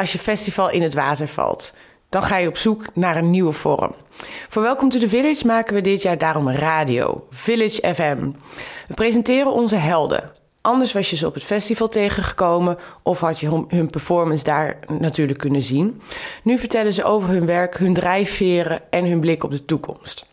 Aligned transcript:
Als 0.00 0.12
je 0.12 0.18
festival 0.18 0.70
in 0.70 0.82
het 0.82 0.94
water 0.94 1.28
valt? 1.28 1.72
Dan 2.08 2.22
ga 2.22 2.36
je 2.36 2.48
op 2.48 2.56
zoek 2.56 2.84
naar 2.94 3.16
een 3.16 3.30
nieuwe 3.30 3.52
vorm. 3.52 3.94
Voor 4.48 4.62
Welcome 4.62 4.90
to 4.90 4.98
the 4.98 5.08
Village 5.08 5.46
maken 5.46 5.74
we 5.74 5.80
dit 5.80 6.02
jaar 6.02 6.18
daarom 6.18 6.50
radio, 6.50 7.26
Village 7.30 7.94
FM. 7.94 8.30
We 8.88 8.94
presenteren 8.94 9.52
onze 9.52 9.76
helden. 9.76 10.32
Anders 10.60 10.92
was 10.92 11.10
je 11.10 11.16
ze 11.16 11.26
op 11.26 11.34
het 11.34 11.44
festival 11.44 11.88
tegengekomen 11.88 12.78
of 13.02 13.20
had 13.20 13.40
je 13.40 13.64
hun 13.68 13.90
performance 13.90 14.44
daar 14.44 14.78
natuurlijk 14.98 15.38
kunnen 15.38 15.62
zien. 15.62 16.00
Nu 16.42 16.58
vertellen 16.58 16.92
ze 16.92 17.04
over 17.04 17.28
hun 17.28 17.46
werk, 17.46 17.78
hun 17.78 17.94
drijfveren 17.94 18.90
en 18.90 19.04
hun 19.04 19.20
blik 19.20 19.44
op 19.44 19.50
de 19.50 19.64
toekomst. 19.64 20.26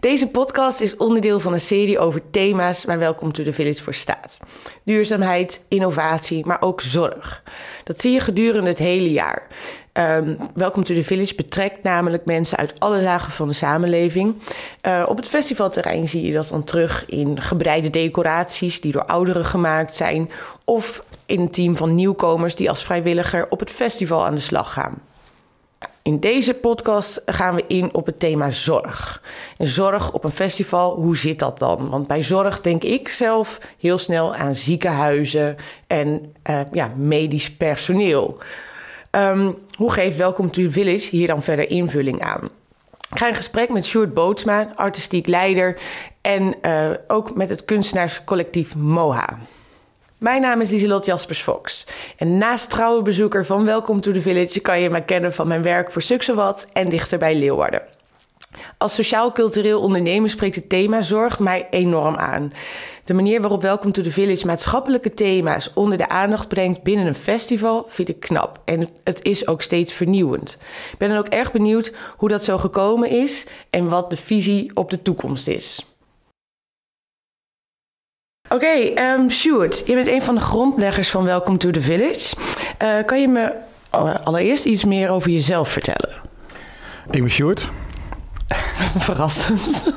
Deze 0.00 0.30
podcast 0.30 0.80
is 0.80 0.96
onderdeel 0.96 1.40
van 1.40 1.52
een 1.52 1.60
serie 1.60 1.98
over 1.98 2.22
thema's 2.30 2.84
waar 2.84 2.98
Welcome 2.98 3.32
to 3.32 3.42
the 3.42 3.52
Village 3.52 3.82
voor 3.82 3.94
staat. 3.94 4.38
Duurzaamheid, 4.84 5.64
innovatie, 5.68 6.46
maar 6.46 6.62
ook 6.62 6.80
zorg. 6.80 7.42
Dat 7.84 8.00
zie 8.00 8.12
je 8.12 8.20
gedurende 8.20 8.68
het 8.68 8.78
hele 8.78 9.12
jaar. 9.12 9.46
Um, 9.92 10.36
Welcome 10.54 10.84
to 10.84 10.94
the 10.94 11.04
Village 11.04 11.34
betrekt 11.34 11.82
namelijk 11.82 12.24
mensen 12.24 12.58
uit 12.58 12.74
alle 12.78 13.02
lagen 13.02 13.32
van 13.32 13.48
de 13.48 13.54
samenleving. 13.54 14.34
Uh, 14.86 15.04
op 15.08 15.16
het 15.16 15.28
festivalterrein 15.28 16.08
zie 16.08 16.26
je 16.26 16.32
dat 16.32 16.48
dan 16.48 16.64
terug 16.64 17.04
in 17.06 17.40
gebreide 17.40 17.90
decoraties 17.90 18.80
die 18.80 18.92
door 18.92 19.04
ouderen 19.04 19.44
gemaakt 19.44 19.96
zijn. 19.96 20.30
Of 20.64 21.04
in 21.26 21.40
een 21.40 21.50
team 21.50 21.76
van 21.76 21.94
nieuwkomers 21.94 22.54
die 22.54 22.68
als 22.68 22.84
vrijwilliger 22.84 23.46
op 23.50 23.60
het 23.60 23.70
festival 23.70 24.26
aan 24.26 24.34
de 24.34 24.40
slag 24.40 24.72
gaan. 24.72 25.02
In 26.08 26.20
deze 26.20 26.54
podcast 26.54 27.22
gaan 27.26 27.54
we 27.54 27.64
in 27.66 27.94
op 27.94 28.06
het 28.06 28.18
thema 28.18 28.50
zorg. 28.50 29.22
En 29.56 29.66
zorg 29.66 30.12
op 30.12 30.24
een 30.24 30.30
festival, 30.30 30.94
hoe 30.94 31.16
zit 31.16 31.38
dat 31.38 31.58
dan? 31.58 31.88
Want 31.90 32.06
bij 32.06 32.22
zorg 32.22 32.60
denk 32.60 32.84
ik 32.84 33.08
zelf 33.08 33.58
heel 33.78 33.98
snel 33.98 34.34
aan 34.34 34.54
ziekenhuizen 34.54 35.56
en 35.86 36.34
uh, 36.50 36.60
ja, 36.72 36.92
medisch 36.96 37.52
personeel. 37.52 38.38
Um, 39.10 39.54
hoe 39.76 39.92
geeft 39.92 40.16
Welcome 40.16 40.50
to 40.50 40.70
Village 40.70 41.08
hier 41.16 41.26
dan 41.26 41.42
verder 41.42 41.70
invulling 41.70 42.22
aan? 42.22 42.48
Ik 43.10 43.18
ga 43.18 43.28
in 43.28 43.34
gesprek 43.34 43.68
met 43.68 43.86
Sjoerd 43.86 44.14
Bootsma, 44.14 44.72
artistiek 44.74 45.26
leider... 45.26 45.80
en 46.20 46.54
uh, 46.62 46.90
ook 47.06 47.34
met 47.34 47.50
het 47.50 47.64
kunstenaarscollectief 47.64 48.74
MOHA. 48.74 49.38
Mijn 50.18 50.40
naam 50.40 50.60
is 50.60 50.70
Lieselot 50.70 51.04
Jaspers-Fox. 51.04 51.86
En 52.16 52.38
naast 52.38 52.70
trouwe 52.70 53.02
bezoeker 53.02 53.46
van 53.46 53.64
Welcome 53.64 54.00
to 54.00 54.12
the 54.12 54.20
Village... 54.20 54.60
kan 54.60 54.80
je 54.80 54.90
me 54.90 55.04
kennen 55.04 55.34
van 55.34 55.48
mijn 55.48 55.62
werk 55.62 55.92
voor 55.92 56.02
Suksewat 56.02 56.68
en 56.72 56.88
dichter 56.88 57.18
bij 57.18 57.34
Leeuwarden. 57.34 57.82
Als 58.78 58.94
sociaal-cultureel 58.94 59.80
ondernemer 59.80 60.30
spreekt 60.30 60.54
het 60.54 60.68
thema 60.68 61.00
zorg 61.00 61.38
mij 61.38 61.66
enorm 61.70 62.16
aan. 62.16 62.52
De 63.04 63.14
manier 63.14 63.40
waarop 63.40 63.62
Welcome 63.62 63.92
to 63.92 64.02
the 64.02 64.12
Village 64.12 64.46
maatschappelijke 64.46 65.14
thema's 65.14 65.70
onder 65.74 65.98
de 65.98 66.08
aandacht 66.08 66.48
brengt 66.48 66.82
binnen 66.82 67.06
een 67.06 67.14
festival 67.14 67.86
vind 67.88 68.08
ik 68.08 68.20
knap. 68.20 68.60
En 68.64 68.88
het 69.04 69.24
is 69.24 69.46
ook 69.46 69.62
steeds 69.62 69.92
vernieuwend. 69.92 70.58
Ik 70.92 70.98
ben 70.98 71.08
dan 71.08 71.18
ook 71.18 71.28
erg 71.28 71.52
benieuwd 71.52 71.92
hoe 72.16 72.28
dat 72.28 72.44
zo 72.44 72.58
gekomen 72.58 73.10
is 73.10 73.46
en 73.70 73.88
wat 73.88 74.10
de 74.10 74.16
visie 74.16 74.70
op 74.74 74.90
de 74.90 75.02
toekomst 75.02 75.48
is. 75.48 75.97
Oké, 78.50 78.66
okay, 78.66 79.14
um, 79.14 79.30
Sjoerd, 79.30 79.82
je 79.86 79.94
bent 79.94 80.06
een 80.06 80.22
van 80.22 80.34
de 80.34 80.40
grondleggers 80.40 81.10
van 81.10 81.24
Welcome 81.24 81.56
to 81.56 81.70
the 81.70 81.80
Village. 81.80 82.36
Uh, 82.82 82.88
kan 83.06 83.20
je 83.20 83.28
me 83.28 83.52
allereerst 84.24 84.64
iets 84.64 84.84
meer 84.84 85.10
over 85.10 85.30
jezelf 85.30 85.68
vertellen? 85.68 86.10
Ik 87.10 87.20
ben 87.20 87.30
Sjoerd. 87.30 87.70
Verrassend. 88.96 89.92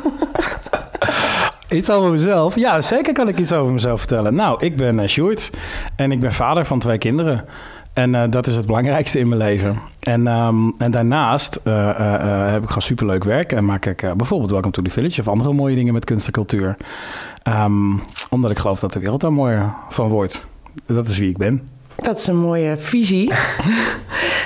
Iets 1.69 1.89
over 1.89 2.11
mezelf? 2.11 2.55
Ja, 2.55 2.81
zeker 2.81 3.13
kan 3.13 3.27
ik 3.27 3.39
iets 3.39 3.51
over 3.51 3.73
mezelf 3.73 3.99
vertellen. 3.99 4.35
Nou, 4.35 4.65
ik 4.65 4.77
ben 4.77 4.99
uh, 4.99 5.07
Sjoerd 5.07 5.49
en 5.95 6.11
ik 6.11 6.19
ben 6.19 6.33
vader 6.33 6.65
van 6.65 6.79
twee 6.79 6.97
kinderen. 6.97 7.45
En 7.93 8.13
uh, 8.13 8.23
dat 8.29 8.47
is 8.47 8.55
het 8.55 8.65
belangrijkste 8.65 9.19
in 9.19 9.27
mijn 9.27 9.41
leven. 9.41 9.79
En, 9.99 10.27
um, 10.27 10.73
en 10.77 10.91
daarnaast 10.91 11.59
uh, 11.63 12.51
heb 12.51 12.61
ik 12.61 12.67
gewoon 12.67 12.81
superleuk 12.81 13.23
werk. 13.23 13.51
En 13.51 13.65
maak 13.65 13.85
ik 13.85 14.05
bijvoorbeeld 14.17 14.51
Welcome 14.51 14.73
to 14.73 14.81
the 14.81 14.89
Village 14.89 15.21
of 15.21 15.27
andere 15.27 15.53
mooie 15.53 15.75
dingen 15.75 15.93
met 15.93 16.05
kunst 16.05 16.25
en 16.25 16.31
cultuur. 16.31 16.77
Um, 17.47 18.03
omdat 18.29 18.51
ik 18.51 18.59
geloof 18.59 18.79
dat 18.79 18.93
de 18.93 18.99
wereld 18.99 19.21
daar 19.21 19.33
mooier 19.33 19.73
van 19.89 20.09
wordt. 20.09 20.45
Dat 20.85 21.07
is 21.07 21.17
wie 21.17 21.29
ik 21.29 21.37
ben. 21.37 21.69
Dat 21.95 22.19
is 22.19 22.27
een 22.27 22.37
mooie 22.37 22.77
visie. 22.77 23.31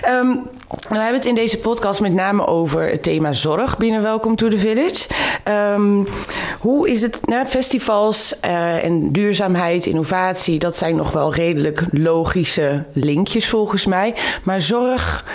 um, 0.08 0.44
we 0.90 0.96
hebben 0.96 1.14
het 1.14 1.26
in 1.26 1.36
deze 1.36 1.58
podcast 1.58 2.02
met 2.02 2.14
name 2.14 2.48
over 2.48 2.90
het 2.90 3.04
thema 3.04 3.32
zorg 3.32 3.78
binnen 3.78 4.02
Welcome 4.02 4.36
to 4.36 4.48
the 4.48 4.58
Village. 4.58 5.08
Um, 5.74 6.08
hoe 6.60 6.90
is 6.90 7.02
het? 7.02 7.28
Nou, 7.28 7.46
festivals 7.46 8.38
uh, 8.46 8.84
en 8.84 9.12
duurzaamheid, 9.12 9.86
innovatie, 9.86 10.60
dat 10.60 10.78
zijn 10.78 10.96
nog 10.96 11.12
wel 11.12 11.34
redelijk 11.34 11.84
logische 11.92 12.86
linkjes 12.94 13.50
volgens 13.50 13.86
mij. 13.86 14.16
Maar 14.44 14.62
zorg, 14.62 15.26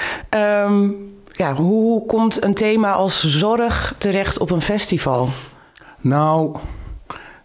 um, 0.65 0.97
ja, 1.33 1.55
hoe 1.55 2.07
komt 2.07 2.43
een 2.43 2.55
thema 2.55 2.93
als 2.93 3.25
zorg 3.27 3.95
terecht 3.99 4.39
op 4.39 4.51
een 4.51 4.61
festival? 4.61 5.29
Nou, 6.01 6.57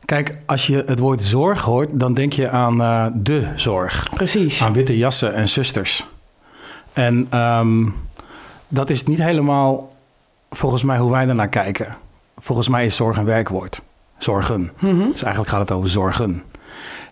Kijk, 0.06 0.38
als 0.46 0.68
je 0.68 0.84
het 0.86 1.00
woord 1.00 1.22
zorg 1.22 1.62
hoort, 1.62 2.00
dan 2.00 2.14
denk 2.14 2.34
je 2.34 2.50
aan 2.50 2.82
uh, 2.82 3.06
de 3.14 3.48
zorg. 3.56 4.10
Precies. 4.14 4.62
Aan 4.62 4.74
witte 4.74 4.98
jassen 4.98 5.34
en 5.34 5.50
zusters. 5.50 6.08
En 6.94 7.40
um, 7.40 7.96
dat 8.68 8.90
is 8.90 9.04
niet 9.04 9.22
helemaal 9.22 9.96
volgens 10.50 10.84
mij 10.84 10.98
hoe 10.98 11.12
wij 11.12 11.28
ernaar 11.28 11.50
kijken. 11.50 11.96
Volgens 12.38 12.68
mij 12.68 12.86
is 12.86 12.96
zorg 12.96 13.18
een 13.18 13.26
werkwoord. 13.26 13.82
Zorgen. 14.18 14.60
Mm 14.80 14.90
-hmm. 14.90 15.12
Dus 15.12 15.24
eigenlijk 15.24 15.50
gaat 15.50 15.60
het 15.60 15.72
over 15.72 15.90
zorgen. 15.90 16.44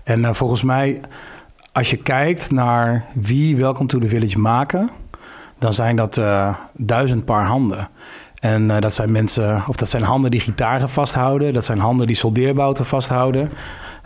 En 0.04 0.20
uh, 0.20 0.34
volgens 0.34 0.64
mij, 0.64 1.02
als 1.72 1.90
je 1.90 1.98
kijkt 1.98 2.52
naar 2.52 3.06
wie 3.14 3.58
Welcome 3.58 3.88
to 3.88 4.00
the 4.00 4.08
Village 4.08 4.40
maken, 4.40 4.90
dan 5.60 5.74
zijn 5.74 5.96
dat 5.96 6.18
uh, 6.18 6.56
duizend 6.74 7.26
paar 7.26 7.46
handen. 7.46 7.90
En 8.44 8.70
uh, 8.70 8.80
dat 8.80 8.94
zijn 8.94 9.12
mensen, 9.12 9.64
of 9.68 9.76
dat 9.76 9.90
zijn 9.90 10.04
handen 10.04 10.32
die 10.32 10.40
gitaren 10.40 10.90
vasthouden. 10.90 11.54
Dat 11.54 11.66
zijn 11.66 11.80
handen 11.80 12.08
die 12.08 12.16
soldeerbouten 12.16 12.86
vasthouden 12.86 13.52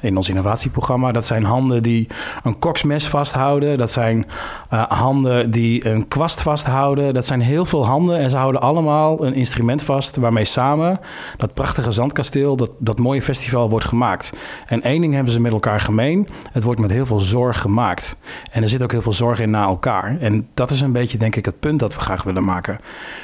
in 0.02 0.18
ons 0.18 0.30
innovatieprogramma. 0.30 1.12
Dat 1.12 1.26
zijn 1.26 1.44
handen 1.44 1.84
die 1.84 2.08
een 2.44 2.60
koksmes 2.60 3.08
vasthouden. 3.08 3.78
Dat 3.78 3.92
zijn 3.92 4.26
uh, 4.74 4.84
handen 4.88 5.52
die 5.52 5.88
een 5.88 6.08
kwast 6.08 6.42
vasthouden. 6.42 7.14
Dat 7.14 7.26
zijn 7.26 7.42
heel 7.42 7.66
veel 7.66 7.86
handen 7.86 8.20
en 8.20 8.30
ze 8.30 8.38
houden 8.38 8.62
allemaal 8.62 9.26
een 9.26 9.34
instrument 9.34 9.84
vast 9.84 10.16
waarmee 10.16 10.46
samen 10.46 11.00
dat 11.38 11.54
prachtige 11.54 11.92
zandkasteel, 11.92 12.56
dat, 12.56 12.72
dat 12.80 13.00
mooie 13.00 13.22
festival 13.22 13.70
wordt 13.70 13.86
gemaakt. 13.86 14.34
En 14.68 14.82
één 14.82 15.02
ding 15.02 15.14
hebben 15.14 15.34
ze 15.34 15.40
met 15.40 15.52
elkaar 15.52 15.82
gemeen. 15.82 16.28
Het 16.52 16.64
wordt 16.64 16.80
met 16.80 16.92
heel 16.92 17.06
veel 17.06 17.20
zorg 17.20 17.62
gemaakt. 17.62 18.18
En 18.52 18.64
er 18.64 18.70
zit 18.70 18.84
ook 18.84 18.92
heel 18.92 19.02
veel 19.02 19.14
zorg 19.14 19.40
in 19.40 19.50
naar 19.50 19.68
elkaar. 19.68 20.18
En 20.20 20.48
dat 20.54 20.72
is 20.72 20.82
een 20.82 20.92
beetje, 20.92 21.18
denk 21.18 21.36
ik, 21.36 21.46
het 21.46 21.60
punt 21.60 21.80
dat 21.80 21.96
we 21.96 22.00
graag 22.02 22.24
willen 22.24 22.44
maken. 22.44 22.80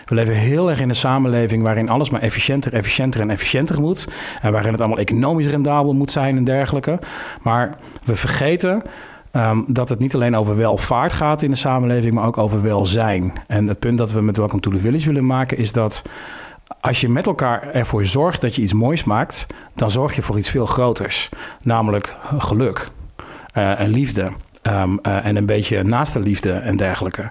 We 0.06 0.16
leven 0.16 0.34
heel 0.34 0.70
erg 0.70 0.80
in 0.80 0.90
een 0.90 0.96
samenleving 0.96 1.64
waarin 1.64 1.90
alles 1.90 2.10
maar 2.10 2.22
efficiënter, 2.22 2.74
efficiënter 2.74 3.22
en 3.22 3.30
efficiënter 3.30 3.82
moet. 3.82 4.08
En 4.42 4.52
waarin 4.52 4.72
het 4.72 4.80
allemaal 4.80 4.98
economisch 4.98 5.48
rendabel 5.48 5.94
moet 5.94 6.12
zijn 6.12 6.38
en 6.38 6.44
dergelijke. 6.44 6.62
Maar 7.42 7.76
we 8.04 8.16
vergeten 8.16 8.84
um, 9.32 9.66
dat 9.68 9.90
het 9.90 10.00
niet 10.00 10.16
alleen 10.16 10.36
over 10.36 10.58
welvaart 10.58 11.14
gaat 11.14 11.42
in 11.42 11.50
de 11.50 11.58
samenleving, 11.58 12.14
maar 12.14 12.26
ook 12.26 12.38
over 12.38 12.62
welzijn. 12.62 13.34
En 13.48 13.68
het 13.68 13.80
punt 13.80 13.98
dat 13.98 14.12
we 14.12 14.22
met 14.22 14.38
Welcome 14.38 14.62
to 14.62 14.72
the 14.72 14.80
Village 14.80 15.06
willen 15.06 15.26
maken 15.26 15.58
is 15.58 15.72
dat 15.72 16.02
als 16.80 17.02
je 17.02 17.10
met 17.10 17.28
elkaar 17.28 17.72
ervoor 17.72 18.06
zorgt 18.06 18.42
dat 18.42 18.56
je 18.56 18.62
iets 18.62 18.74
moois 18.74 19.04
maakt, 19.04 19.48
dan 19.76 19.92
zorg 19.92 20.16
je 20.16 20.22
voor 20.22 20.38
iets 20.38 20.50
veel 20.50 20.66
groters, 20.66 21.30
namelijk 21.62 22.16
geluk 22.38 22.90
uh, 23.58 23.80
en 23.80 23.90
liefde. 23.90 24.32
Um, 24.68 25.00
uh, 25.04 25.26
en 25.26 25.36
een 25.36 25.46
beetje 25.46 25.84
naaste 25.84 26.20
liefde 26.20 26.52
en 26.52 26.78
dergelijke. 26.78 27.30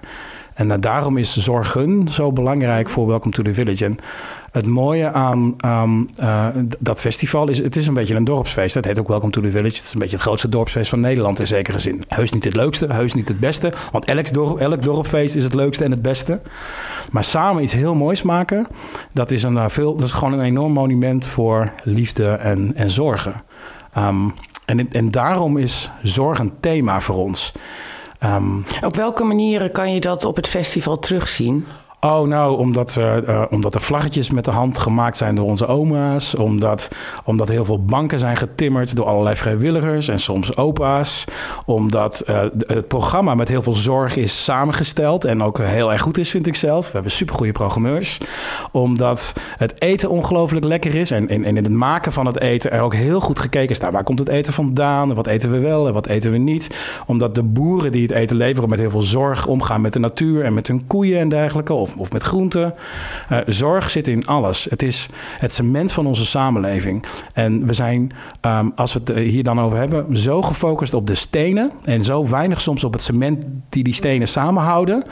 En 0.53 0.67
uh, 0.67 0.73
daarom 0.79 1.17
is 1.17 1.37
zorgen 1.37 2.07
zo 2.07 2.31
belangrijk 2.31 2.89
voor 2.89 3.07
Welcome 3.07 3.33
to 3.33 3.43
the 3.43 3.53
Village. 3.53 3.95
Het 4.53 4.67
mooie 4.67 5.11
aan 5.11 5.55
uh, 5.65 6.47
dat 6.79 6.99
festival 6.99 7.47
is, 7.47 7.59
het 7.59 7.75
is 7.75 7.87
een 7.87 7.93
beetje 7.93 8.15
een 8.15 8.23
dorpsfeest. 8.23 8.73
Het 8.73 8.85
heet 8.85 8.99
ook 8.99 9.07
Welcome 9.07 9.31
to 9.31 9.41
the 9.41 9.51
Village. 9.51 9.75
Het 9.75 9.85
is 9.85 9.93
een 9.93 9.99
beetje 9.99 10.15
het 10.15 10.25
grootste 10.25 10.49
dorpsfeest 10.49 10.89
van 10.89 10.99
Nederland 10.99 11.39
in 11.39 11.47
zekere 11.47 11.79
zin. 11.79 12.03
Heus 12.07 12.31
niet 12.31 12.43
het 12.43 12.55
leukste, 12.55 12.93
heus 12.93 13.13
niet 13.13 13.27
het 13.27 13.39
beste. 13.39 13.73
Want 13.91 14.05
elk, 14.05 14.59
elk 14.59 14.81
dorpfeest 14.81 15.35
is 15.35 15.43
het 15.43 15.53
leukste 15.53 15.83
en 15.83 15.91
het 15.91 16.01
beste. 16.01 16.41
Maar 17.11 17.23
samen 17.23 17.63
iets 17.63 17.73
heel 17.73 17.95
moois 17.95 18.21
maken, 18.21 18.67
dat 19.13 19.31
is, 19.31 19.43
een, 19.43 19.55
uh, 19.55 19.65
veel, 19.67 19.95
dat 19.95 20.05
is 20.05 20.11
gewoon 20.11 20.33
een 20.33 20.45
enorm 20.45 20.73
monument 20.73 21.25
voor 21.25 21.71
liefde 21.83 22.27
en, 22.27 22.71
en 22.75 22.89
zorgen. 22.89 23.43
Um, 23.97 24.33
en, 24.65 24.91
en 24.91 25.11
daarom 25.11 25.57
is 25.57 25.91
zorg 26.03 26.39
een 26.39 26.53
thema 26.59 26.99
voor 26.99 27.15
ons. 27.15 27.53
Um, 28.23 28.65
op 28.85 28.95
welke 28.95 29.23
manieren 29.23 29.71
kan 29.71 29.93
je 29.93 29.99
dat 29.99 30.25
op 30.25 30.35
het 30.35 30.47
festival 30.47 30.99
terugzien? 30.99 31.65
Oh, 32.05 32.27
nou, 32.27 32.57
omdat, 32.57 32.97
uh, 32.99 33.41
omdat 33.49 33.73
de 33.73 33.79
vlaggetjes 33.79 34.29
met 34.29 34.45
de 34.45 34.51
hand 34.51 34.77
gemaakt 34.77 35.17
zijn 35.17 35.35
door 35.35 35.45
onze 35.45 35.67
oma's. 35.67 36.35
Omdat, 36.35 36.89
omdat 37.25 37.49
heel 37.49 37.65
veel 37.65 37.85
banken 37.85 38.19
zijn 38.19 38.37
getimmerd 38.37 38.95
door 38.95 39.05
allerlei 39.05 39.35
vrijwilligers 39.35 40.07
en 40.07 40.19
soms 40.19 40.57
opa's. 40.57 41.25
Omdat 41.65 42.23
uh, 42.29 42.41
het 42.57 42.87
programma 42.87 43.35
met 43.35 43.49
heel 43.49 43.61
veel 43.61 43.73
zorg 43.73 44.15
is 44.15 44.43
samengesteld 44.43 45.25
en 45.25 45.43
ook 45.43 45.57
heel 45.57 45.91
erg 45.91 46.01
goed 46.01 46.17
is, 46.17 46.29
vind 46.29 46.47
ik 46.47 46.55
zelf. 46.55 46.85
We 46.85 46.91
hebben 46.93 47.11
supergoeie 47.11 47.51
programmeurs. 47.51 48.17
Omdat 48.71 49.33
het 49.57 49.81
eten 49.81 50.09
ongelooflijk 50.09 50.65
lekker 50.65 50.95
is 50.95 51.11
en, 51.11 51.29
in 51.29 51.55
het 51.55 51.69
maken 51.69 52.11
van 52.11 52.25
het 52.25 52.39
eten 52.39 52.71
er 52.71 52.81
ook 52.81 52.93
heel 52.93 53.19
goed 53.19 53.39
gekeken 53.39 53.69
is. 53.69 53.79
Nou, 53.79 53.91
waar 53.91 54.03
komt 54.03 54.19
het 54.19 54.29
eten 54.29 54.53
vandaan? 54.53 55.13
Wat 55.13 55.27
eten 55.27 55.51
we 55.51 55.59
wel 55.59 55.87
en 55.87 55.93
wat 55.93 56.07
eten 56.07 56.31
we 56.31 56.37
niet? 56.37 56.69
Omdat 57.05 57.35
de 57.35 57.43
boeren 57.43 57.91
die 57.91 58.01
het 58.01 58.11
eten 58.11 58.35
leveren 58.35 58.69
met 58.69 58.79
heel 58.79 58.89
veel 58.89 59.01
zorg 59.01 59.47
omgaan 59.47 59.81
met 59.81 59.93
de 59.93 59.99
natuur 59.99 60.43
en 60.43 60.53
met 60.53 60.67
hun 60.67 60.87
koeien 60.87 61.19
en 61.19 61.29
dergelijke. 61.29 61.73
Of 61.73 61.91
of 61.97 62.11
met 62.11 62.23
groenten. 62.23 62.73
Uh, 63.31 63.37
zorg 63.45 63.89
zit 63.89 64.07
in 64.07 64.25
alles. 64.25 64.67
Het 64.69 64.83
is 64.83 65.07
het 65.37 65.53
cement 65.53 65.91
van 65.91 66.05
onze 66.05 66.25
samenleving. 66.25 67.05
En 67.33 67.65
we 67.65 67.73
zijn, 67.73 68.11
um, 68.41 68.71
als 68.75 68.93
we 68.93 68.99
het 69.03 69.17
hier 69.17 69.43
dan 69.43 69.61
over 69.61 69.77
hebben, 69.77 70.17
zo 70.17 70.41
gefocust 70.41 70.93
op 70.93 71.07
de 71.07 71.15
stenen. 71.15 71.71
En 71.83 72.03
zo 72.03 72.27
weinig 72.27 72.61
soms 72.61 72.83
op 72.83 72.93
het 72.93 73.01
cement 73.01 73.45
die 73.69 73.83
die 73.83 73.93
stenen 73.93 74.27
samenhouden. 74.27 75.03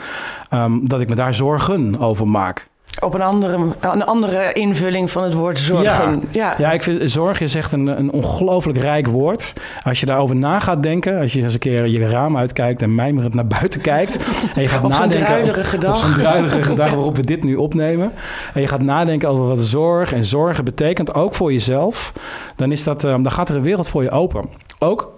Um, 0.54 0.88
dat 0.88 1.00
ik 1.00 1.08
me 1.08 1.14
daar 1.14 1.34
zorgen 1.34 1.98
over 1.98 2.28
maak. 2.28 2.70
Op 3.00 3.14
een 3.14 3.22
andere, 3.22 3.58
een 3.80 4.04
andere 4.04 4.52
invulling 4.52 5.10
van 5.10 5.22
het 5.22 5.32
woord 5.34 5.58
zorgen. 5.58 6.14
Ja, 6.14 6.20
ja. 6.30 6.54
ja 6.58 6.72
ik 6.72 6.82
vind 6.82 7.10
zorg 7.10 7.40
is 7.40 7.54
echt 7.54 7.72
een, 7.72 7.86
een 7.86 8.12
ongelooflijk 8.12 8.78
rijk 8.78 9.06
woord. 9.06 9.52
Als 9.82 10.00
je 10.00 10.06
daarover 10.06 10.36
na 10.36 10.60
gaat 10.60 10.82
denken, 10.82 11.20
als 11.20 11.32
je 11.32 11.42
eens 11.42 11.52
een 11.52 11.58
keer 11.58 11.86
je 11.86 12.08
raam 12.08 12.36
uitkijkt 12.36 12.82
en 12.82 12.94
mijmerend 12.94 13.34
naar 13.34 13.46
buiten 13.46 13.80
kijkt. 13.80 14.18
En 14.54 14.62
je 14.62 14.68
gaat 14.68 14.84
op 14.84 14.90
nadenken. 14.90 15.80
Dag. 15.80 15.92
Op 15.92 16.48
zo'n 16.48 16.62
gedag 16.62 16.90
waarop 16.90 17.16
we 17.16 17.24
dit 17.24 17.44
nu 17.44 17.56
opnemen. 17.56 18.12
En 18.54 18.60
je 18.60 18.66
gaat 18.66 18.82
nadenken 18.82 19.28
over 19.28 19.46
wat 19.46 19.60
zorg 19.60 20.12
en 20.12 20.24
zorgen 20.24 20.64
betekent, 20.64 21.14
ook 21.14 21.34
voor 21.34 21.52
jezelf. 21.52 22.12
Dan, 22.56 22.72
is 22.72 22.84
dat, 22.84 23.00
dan 23.00 23.30
gaat 23.30 23.48
er 23.48 23.56
een 23.56 23.62
wereld 23.62 23.88
voor 23.88 24.02
je 24.02 24.10
open. 24.10 24.44
Ook 24.78 25.12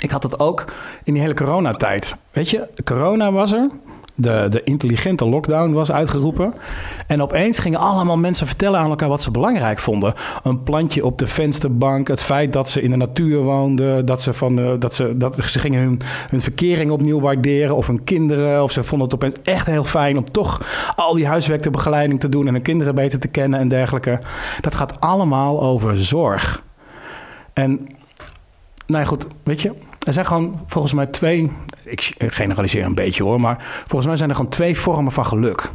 ik 0.00 0.10
had 0.10 0.22
het 0.22 0.38
ook 0.38 0.64
in 1.04 1.12
die 1.12 1.22
hele 1.22 1.34
coronatijd. 1.34 2.16
Weet 2.32 2.50
je, 2.50 2.68
corona 2.84 3.32
was 3.32 3.52
er. 3.52 3.70
De, 4.20 4.46
de 4.48 4.64
intelligente 4.64 5.26
lockdown 5.26 5.72
was 5.72 5.92
uitgeroepen. 5.92 6.54
En 7.06 7.22
opeens 7.22 7.58
gingen 7.58 7.78
allemaal 7.78 8.16
mensen 8.16 8.46
vertellen 8.46 8.80
aan 8.80 8.90
elkaar 8.90 9.08
wat 9.08 9.22
ze 9.22 9.30
belangrijk 9.30 9.78
vonden. 9.78 10.14
Een 10.42 10.62
plantje 10.62 11.04
op 11.04 11.18
de 11.18 11.26
vensterbank, 11.26 12.08
het 12.08 12.22
feit 12.22 12.52
dat 12.52 12.68
ze 12.68 12.82
in 12.82 12.90
de 12.90 12.96
natuur 12.96 13.42
woonden, 13.42 14.06
dat 14.06 14.22
ze, 14.22 14.32
van 14.32 14.56
de, 14.56 14.76
dat 14.78 14.94
ze, 14.94 15.16
dat 15.16 15.36
ze 15.44 15.58
gingen 15.58 15.80
hun, 15.80 16.00
hun 16.30 16.40
verkering 16.40 16.90
opnieuw 16.90 17.20
waarderen, 17.20 17.76
of 17.76 17.86
hun 17.86 18.04
kinderen, 18.04 18.62
of 18.62 18.72
ze 18.72 18.82
vonden 18.82 19.08
het 19.08 19.16
opeens 19.16 19.34
echt 19.42 19.66
heel 19.66 19.84
fijn 19.84 20.16
om 20.16 20.30
toch 20.30 20.62
al 20.96 21.14
die 21.14 21.26
huiswerkbegeleiding 21.26 22.20
te 22.20 22.28
doen 22.28 22.46
en 22.46 22.52
hun 22.52 22.62
kinderen 22.62 22.94
beter 22.94 23.18
te 23.18 23.28
kennen 23.28 23.60
en 23.60 23.68
dergelijke. 23.68 24.18
Dat 24.60 24.74
gaat 24.74 25.00
allemaal 25.00 25.62
over 25.62 25.98
zorg. 25.98 26.62
En, 27.52 27.70
nou 28.86 29.02
ja, 29.02 29.04
goed, 29.04 29.26
weet 29.42 29.62
je, 29.62 29.72
er 30.06 30.12
zijn 30.12 30.26
gewoon 30.26 30.60
volgens 30.66 30.92
mij 30.92 31.06
twee, 31.06 31.50
ik 31.84 32.14
generaliseer 32.18 32.84
een 32.84 32.94
beetje 32.94 33.22
hoor, 33.22 33.40
maar 33.40 33.56
volgens 33.86 34.06
mij 34.06 34.16
zijn 34.16 34.28
er 34.28 34.36
gewoon 34.36 34.50
twee 34.50 34.78
vormen 34.78 35.12
van 35.12 35.26
geluk. 35.26 35.70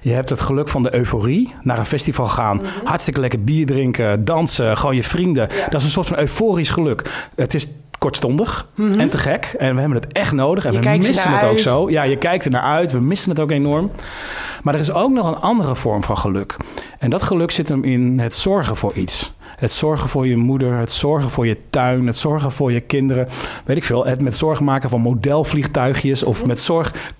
Je 0.00 0.12
hebt 0.12 0.30
het 0.30 0.40
geluk 0.40 0.68
van 0.68 0.82
de 0.82 0.94
euforie, 0.94 1.54
naar 1.62 1.78
een 1.78 1.86
festival 1.86 2.26
gaan, 2.26 2.56
mm 2.56 2.62
-hmm. 2.62 2.86
hartstikke 2.86 3.20
lekker 3.20 3.44
bier 3.44 3.66
drinken, 3.66 4.24
dansen, 4.24 4.76
gewoon 4.76 4.96
je 4.96 5.02
vrienden. 5.02 5.48
Ja. 5.56 5.68
Dat 5.68 5.80
is 5.80 5.84
een 5.84 5.92
soort 5.92 6.06
van 6.06 6.18
euforisch 6.18 6.70
geluk. 6.70 7.28
Het 7.34 7.54
is 7.54 7.68
kortstondig 7.98 8.68
mm 8.74 8.90
-hmm. 8.90 9.00
en 9.00 9.08
te 9.08 9.18
gek 9.18 9.54
en 9.58 9.74
we 9.74 9.80
hebben 9.80 9.98
het 9.98 10.12
echt 10.12 10.32
nodig 10.32 10.64
en 10.64 10.72
je 10.72 10.78
we 10.78 10.96
missen 10.96 11.32
het 11.32 11.42
uit. 11.42 11.50
ook 11.50 11.58
zo. 11.58 11.90
Ja, 11.90 12.02
je 12.02 12.16
kijkt 12.16 12.44
er 12.44 12.50
naar 12.50 12.62
uit, 12.62 12.92
we 12.92 13.00
missen 13.00 13.30
het 13.30 13.40
ook 13.40 13.50
enorm. 13.50 13.90
Maar 14.62 14.74
er 14.74 14.80
is 14.80 14.92
ook 14.92 15.10
nog 15.10 15.26
een 15.26 15.40
andere 15.40 15.76
vorm 15.76 16.02
van 16.02 16.18
geluk. 16.18 16.56
En 16.98 17.10
dat 17.10 17.22
geluk 17.22 17.50
zit 17.50 17.68
hem 17.68 17.84
in 17.84 18.18
het 18.18 18.34
zorgen 18.34 18.76
voor 18.76 18.92
iets. 18.94 19.32
Het 19.60 19.72
zorgen 19.72 20.08
voor 20.08 20.26
je 20.26 20.36
moeder, 20.36 20.76
het 20.76 20.92
zorgen 20.92 21.30
voor 21.30 21.46
je 21.46 21.56
tuin, 21.70 22.06
het 22.06 22.16
zorgen 22.16 22.52
voor 22.52 22.72
je 22.72 22.80
kinderen. 22.80 23.28
Weet 23.64 23.76
ik 23.76 23.84
veel. 23.84 24.06
Het 24.06 24.20
met 24.20 24.36
zorg 24.36 24.60
maken 24.60 24.90
van 24.90 25.00
modelvliegtuigjes 25.00 26.22
of 26.22 26.46
met 26.46 26.60
zorg. 26.60 27.14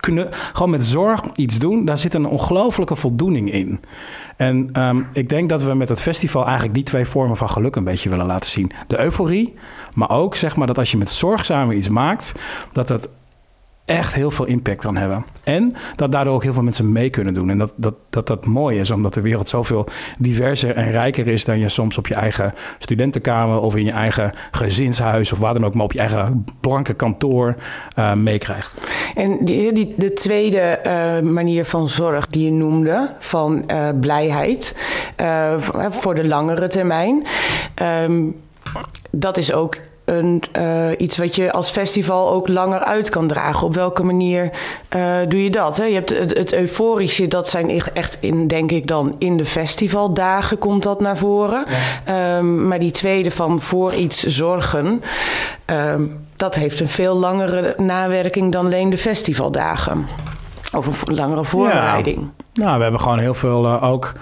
Gewoon 0.53 0.71
met 0.71 0.85
zorg 0.85 1.21
iets 1.35 1.59
doen, 1.59 1.85
daar 1.85 1.99
zit 1.99 2.15
een 2.15 2.27
ongelofelijke 2.27 2.97
voldoening 2.97 3.53
in. 3.53 3.81
En 4.37 4.83
um, 4.83 5.07
ik 5.13 5.29
denk 5.29 5.49
dat 5.49 5.63
we 5.63 5.75
met 5.75 5.89
het 5.89 6.03
festival 6.03 6.45
eigenlijk 6.45 6.75
die 6.75 6.85
twee 6.85 7.05
vormen 7.05 7.37
van 7.37 7.51
geluk 7.51 7.77
een 7.77 7.85
beetje 7.85 8.09
willen 8.09 8.27
laten 8.27 8.51
zien. 8.51 8.71
De 8.87 9.01
euforie, 9.01 9.55
maar 9.95 10.11
ook 10.11 10.35
zeg 10.35 10.57
maar 10.57 10.67
dat 10.67 10.79
als 10.79 10.91
je 10.91 10.97
met 10.97 11.11
zorgzaam 11.11 11.71
iets 11.71 11.89
maakt, 11.89 12.35
dat 12.73 12.89
het 12.89 13.09
echt 13.91 14.15
heel 14.15 14.31
veel 14.31 14.45
impact 14.45 14.81
kan 14.81 14.97
hebben. 14.97 15.25
En 15.45 15.75
dat 15.97 16.13
daardoor 16.13 16.35
ook 16.35 16.43
heel 16.43 16.53
veel 16.53 16.63
mensen 16.63 16.93
mee 16.93 17.11
kunnen 17.11 17.35
doen. 17.35 17.51
En 17.51 17.59
dat 17.59 17.73
dat, 17.77 17.95
dat, 18.11 18.27
dat 18.27 18.47
mooi 18.47 18.79
is, 18.79 18.91
omdat 18.91 19.15
de 19.15 19.21
wereld 19.21 19.49
zoveel 19.49 19.87
diverser 20.19 20.75
en 20.75 20.91
rijker 20.91 21.29
is 21.29 21.45
dan 21.45 21.59
je 21.59 21.69
soms 21.69 21.99
op 21.99 22.07
je 22.07 22.15
eigen 22.15 22.55
studentenkamer 22.79 23.61
of 23.61 23.77
in 23.77 23.85
je 23.85 23.93
eigen 23.93 24.33
gezinshuis 24.51 25.33
of 25.33 25.39
waar 25.39 25.55
dan 25.55 25.65
ook, 25.65 25.75
maar 25.75 25.85
op 25.85 25.93
je 25.93 25.99
eigen 25.99 26.45
blanke 26.61 26.95
kantoor 26.95 27.57
uh, 27.99 28.13
meekrijgt. 28.13 28.81
En 29.15 29.39
die, 29.45 29.73
die, 29.73 29.95
de 29.97 30.13
tweede 30.13 30.81
uh, 30.87 31.31
manier 31.31 31.65
van 31.65 31.89
zorg 31.89 32.27
die 32.27 32.45
je 32.45 32.53
noemde, 32.53 33.15
van 33.19 33.65
uh, 33.67 33.89
blijheid 34.01 34.77
voor 35.91 36.15
de 36.15 36.29
langere 36.29 36.69
termijn. 36.69 37.27
Um, 38.05 38.37
dat 39.11 39.37
is 39.37 39.53
ook 39.53 39.77
een, 40.11 40.43
uh, 40.59 40.89
iets 40.97 41.19
wat 41.19 41.37
je 41.37 41.53
als 41.53 41.71
festival 41.71 42.31
ook 42.31 42.49
langer 42.49 42.79
uit 42.79 43.11
kan 43.11 43.27
dragen. 43.27 43.67
Op 43.67 43.75
welke 43.75 44.03
manier 44.03 44.51
uh, 44.97 45.17
doe 45.29 45.45
je 45.45 45.51
dat? 45.51 45.77
Hè? 45.77 45.85
Je 45.85 45.95
hebt 45.95 46.11
het, 46.11 46.37
het, 46.37 46.55
euforische, 46.55 47.29
dat 47.29 47.49
zijn 47.49 47.83
echt 47.95 48.19
in, 48.21 48.47
denk 48.47 48.71
ik 48.71 48.87
dan, 48.87 49.15
in 49.19 49.37
de 49.37 49.45
festivaldagen 49.45 50.59
komt 50.59 50.83
dat 50.83 51.01
naar 51.01 51.17
voren. 51.17 51.65
Ja. 52.07 52.37
Um, 52.37 52.69
maar 52.69 52.79
die 52.79 52.91
tweede 52.91 53.31
van 53.31 53.61
voor 53.61 53.95
iets 53.95 54.23
zorgen, 54.23 55.03
um, 55.67 56.27
dat 56.37 56.55
heeft 56.55 56.81
een 56.81 56.89
veel 56.89 57.17
langere 57.17 57.75
nawerking 57.77 58.53
dan 58.53 58.65
alleen 58.65 58.91
de 58.91 58.99
festivaldagen. 58.99 60.07
Of 60.77 61.07
een 61.07 61.15
langere 61.15 61.45
voorbereiding. 61.45 62.19
Ja. 62.53 62.65
Nou, 62.65 62.77
we 62.77 62.83
hebben 62.83 63.01
gewoon 63.01 63.19
heel 63.19 63.35
veel 63.35 63.65
uh, 63.65 63.83
ook. 63.83 64.13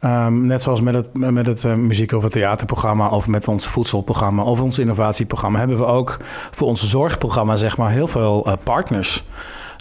Um, 0.00 0.46
net 0.46 0.62
zoals 0.62 0.80
met 0.80 0.94
het, 0.94 1.06
met 1.12 1.46
het 1.46 1.64
uh, 1.64 1.74
muziek- 1.74 2.12
of 2.12 2.22
het 2.22 2.32
theaterprogramma... 2.32 3.08
of 3.08 3.26
met 3.26 3.48
ons 3.48 3.66
voedselprogramma 3.66 4.42
of 4.42 4.60
ons 4.60 4.78
innovatieprogramma... 4.78 5.58
hebben 5.58 5.78
we 5.78 5.84
ook 5.84 6.16
voor 6.50 6.68
ons 6.68 6.88
zorgprogramma 6.88 7.56
zeg 7.56 7.76
maar, 7.76 7.90
heel 7.90 8.08
veel 8.08 8.44
uh, 8.46 8.52
partners... 8.62 9.24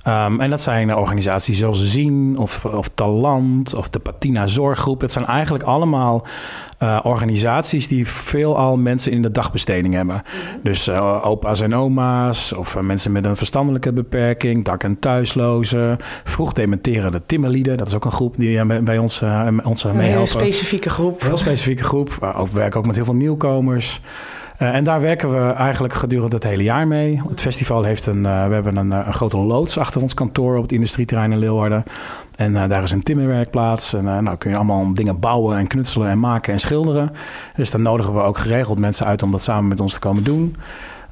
Um, 0.07 0.41
en 0.41 0.49
dat 0.49 0.61
zijn 0.61 0.95
organisaties 0.95 1.59
zoals 1.59 1.85
Zien 1.85 2.37
of, 2.37 2.65
of 2.65 2.89
Talant 2.93 3.73
of 3.73 3.89
de 3.89 3.99
Patina 3.99 4.47
Zorggroep. 4.47 5.01
Het 5.01 5.11
zijn 5.11 5.25
eigenlijk 5.25 5.63
allemaal 5.63 6.25
uh, 6.83 6.99
organisaties 7.03 7.87
die 7.87 8.07
veelal 8.07 8.77
mensen 8.77 9.11
in 9.11 9.21
de 9.21 9.31
dagbesteding 9.31 9.93
hebben. 9.93 10.23
Mm-hmm. 10.25 10.59
Dus 10.63 10.87
uh, 10.87 11.25
opa's 11.25 11.61
en 11.61 11.75
oma's 11.75 12.53
of 12.53 12.75
uh, 12.75 12.81
mensen 12.81 13.11
met 13.11 13.25
een 13.25 13.35
verstandelijke 13.35 13.93
beperking, 13.93 14.65
dak- 14.65 14.83
en 14.83 14.99
thuislozen, 14.99 15.97
vroeg 16.23 16.53
dementerende 16.53 17.21
timmerlieden. 17.25 17.77
Dat 17.77 17.87
is 17.87 17.93
ook 17.93 18.05
een 18.05 18.11
groep 18.11 18.35
die 18.37 18.65
bij 18.65 18.97
ons, 18.97 19.21
ons 19.63 19.83
meehelpen. 19.83 19.99
Een 19.99 19.99
hele 19.99 20.25
specifieke 20.25 20.89
groep. 20.89 21.21
Een 21.21 21.27
heel 21.27 21.37
specifieke 21.37 21.83
groep. 21.83 22.09
we 22.19 22.47
werken 22.53 22.79
ook 22.79 22.85
met 22.85 22.95
heel 22.95 23.05
veel 23.05 23.13
nieuwkomers. 23.13 24.01
Uh, 24.61 24.75
en 24.75 24.83
daar 24.83 25.01
werken 25.01 25.31
we 25.31 25.51
eigenlijk 25.51 25.93
gedurende 25.93 26.35
het 26.35 26.43
hele 26.43 26.63
jaar 26.63 26.87
mee. 26.87 27.21
Het 27.29 27.41
festival 27.41 27.83
heeft 27.83 28.05
een, 28.05 28.23
uh, 28.23 28.47
we 28.47 28.53
hebben 28.53 28.77
een, 28.77 28.91
een, 28.91 29.13
grote 29.13 29.37
loods 29.37 29.77
achter 29.77 30.01
ons 30.01 30.13
kantoor 30.13 30.55
op 30.55 30.61
het 30.61 30.71
industrieterrein 30.71 31.31
in 31.31 31.37
Leeuwarden. 31.37 31.83
En 32.35 32.53
daar 32.53 32.83
is 32.83 32.91
een 32.91 33.03
timmerwerkplaats. 33.03 33.93
En 33.93 34.03
nou 34.03 34.37
kun 34.37 34.49
je 34.49 34.55
allemaal 34.55 34.93
dingen 34.93 35.19
bouwen 35.19 35.57
en 35.57 35.67
knutselen 35.67 36.09
en 36.09 36.19
maken 36.19 36.53
en 36.53 36.59
schilderen. 36.59 37.11
Dus 37.55 37.71
dan 37.71 37.81
nodigen 37.81 38.13
we 38.13 38.21
ook 38.21 38.37
geregeld 38.37 38.79
mensen 38.79 39.05
uit 39.05 39.23
om 39.23 39.31
dat 39.31 39.41
samen 39.41 39.67
met 39.67 39.79
ons 39.79 39.93
te 39.93 39.99
komen 39.99 40.23
doen. 40.23 40.55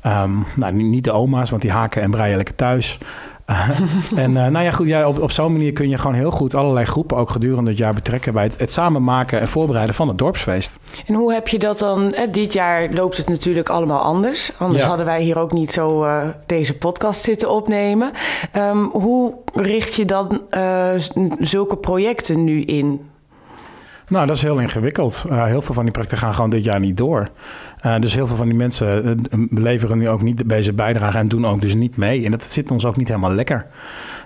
Um, 0.05 0.45
nou, 0.55 0.73
niet 0.73 1.03
de 1.03 1.11
oma's, 1.11 1.49
want 1.49 1.61
die 1.61 1.71
haken 1.71 2.01
en 2.01 2.11
breien 2.11 2.35
lekker 2.35 2.55
thuis. 2.55 2.97
En 4.15 4.31
uh, 4.31 4.47
nou 4.47 4.63
ja, 4.63 4.71
goed, 4.71 4.87
ja, 4.87 5.07
op, 5.07 5.21
op 5.21 5.31
zo'n 5.31 5.51
manier 5.51 5.73
kun 5.73 5.89
je 5.89 5.97
gewoon 5.97 6.15
heel 6.15 6.31
goed 6.31 6.55
allerlei 6.55 6.85
groepen 6.85 7.17
ook 7.17 7.29
gedurende 7.29 7.69
het 7.69 7.79
jaar 7.79 7.93
betrekken 7.93 8.33
bij 8.33 8.43
het, 8.43 8.59
het 8.59 8.71
samen 8.71 9.03
maken 9.03 9.39
en 9.39 9.47
voorbereiden 9.47 9.95
van 9.95 10.07
het 10.07 10.17
dorpsfeest. 10.17 10.77
En 11.05 11.13
hoe 11.13 11.33
heb 11.33 11.47
je 11.47 11.59
dat 11.59 11.79
dan? 11.79 12.13
Eh, 12.13 12.31
dit 12.31 12.53
jaar 12.53 12.89
loopt 12.89 13.17
het 13.17 13.29
natuurlijk 13.29 13.69
allemaal 13.69 14.01
anders. 14.01 14.51
Anders 14.57 14.81
ja. 14.81 14.87
hadden 14.87 15.05
wij 15.05 15.21
hier 15.21 15.39
ook 15.39 15.51
niet 15.51 15.71
zo 15.71 16.05
uh, 16.05 16.27
deze 16.45 16.77
podcast 16.77 17.23
zitten 17.23 17.49
opnemen. 17.49 18.11
Um, 18.55 18.83
hoe 18.83 19.33
richt 19.53 19.95
je 19.95 20.05
dan 20.05 20.41
uh, 20.51 20.89
zulke 21.39 21.77
projecten 21.77 22.43
nu 22.43 22.61
in? 22.61 23.09
Nou, 24.07 24.27
dat 24.27 24.35
is 24.35 24.41
heel 24.41 24.59
ingewikkeld. 24.59 25.23
Uh, 25.29 25.45
heel 25.45 25.61
veel 25.61 25.73
van 25.73 25.83
die 25.83 25.91
projecten 25.91 26.17
gaan 26.17 26.33
gewoon 26.33 26.49
dit 26.49 26.63
jaar 26.63 26.79
niet 26.79 26.97
door. 26.97 27.29
Uh, 27.85 27.99
dus 27.99 28.13
heel 28.13 28.27
veel 28.27 28.35
van 28.35 28.45
die 28.45 28.55
mensen 28.55 29.19
uh, 29.33 29.45
leveren 29.49 29.97
nu 29.97 30.09
ook 30.09 30.21
niet 30.21 30.49
deze 30.49 30.73
bijdrage 30.73 31.17
en 31.17 31.27
doen 31.27 31.45
ook 31.45 31.61
dus 31.61 31.75
niet 31.75 31.97
mee. 31.97 32.25
En 32.25 32.31
dat 32.31 32.43
zit 32.43 32.71
ons 32.71 32.85
ook 32.85 32.95
niet 32.95 33.07
helemaal 33.07 33.31
lekker. 33.31 33.65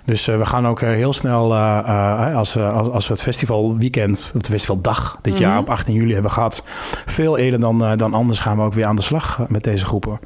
Dus 0.06 0.26
we 0.26 0.46
gaan 0.46 0.68
ook 0.68 0.82
heel 0.82 1.14
snel, 1.14 1.56
als, 1.56 2.58
als, 2.58 2.90
als, 2.90 3.08
we 3.08 3.14
het 3.14 3.22
festivalweekend, 3.22 4.32
of 4.36 4.42
de 4.42 4.52
festivaldag 4.52 5.20
dit 5.22 5.34
mm 5.34 5.40
-hmm. 5.40 5.48
jaar 5.48 5.60
op 5.60 5.70
18 5.70 5.94
juli 5.94 6.14
hebben 6.14 6.32
gehad, 6.32 6.64
veel 7.06 7.38
eerder 7.38 7.60
dan, 7.60 7.98
dan 7.98 8.14
anders 8.14 8.40
gaan 8.40 8.58
we 8.58 8.64
ook 8.64 8.74
weer 8.74 8.86
aan 8.86 8.96
de 8.96 9.02
slag 9.02 9.46
met 9.48 9.64
deze 9.64 9.86
groepen. 9.86 10.20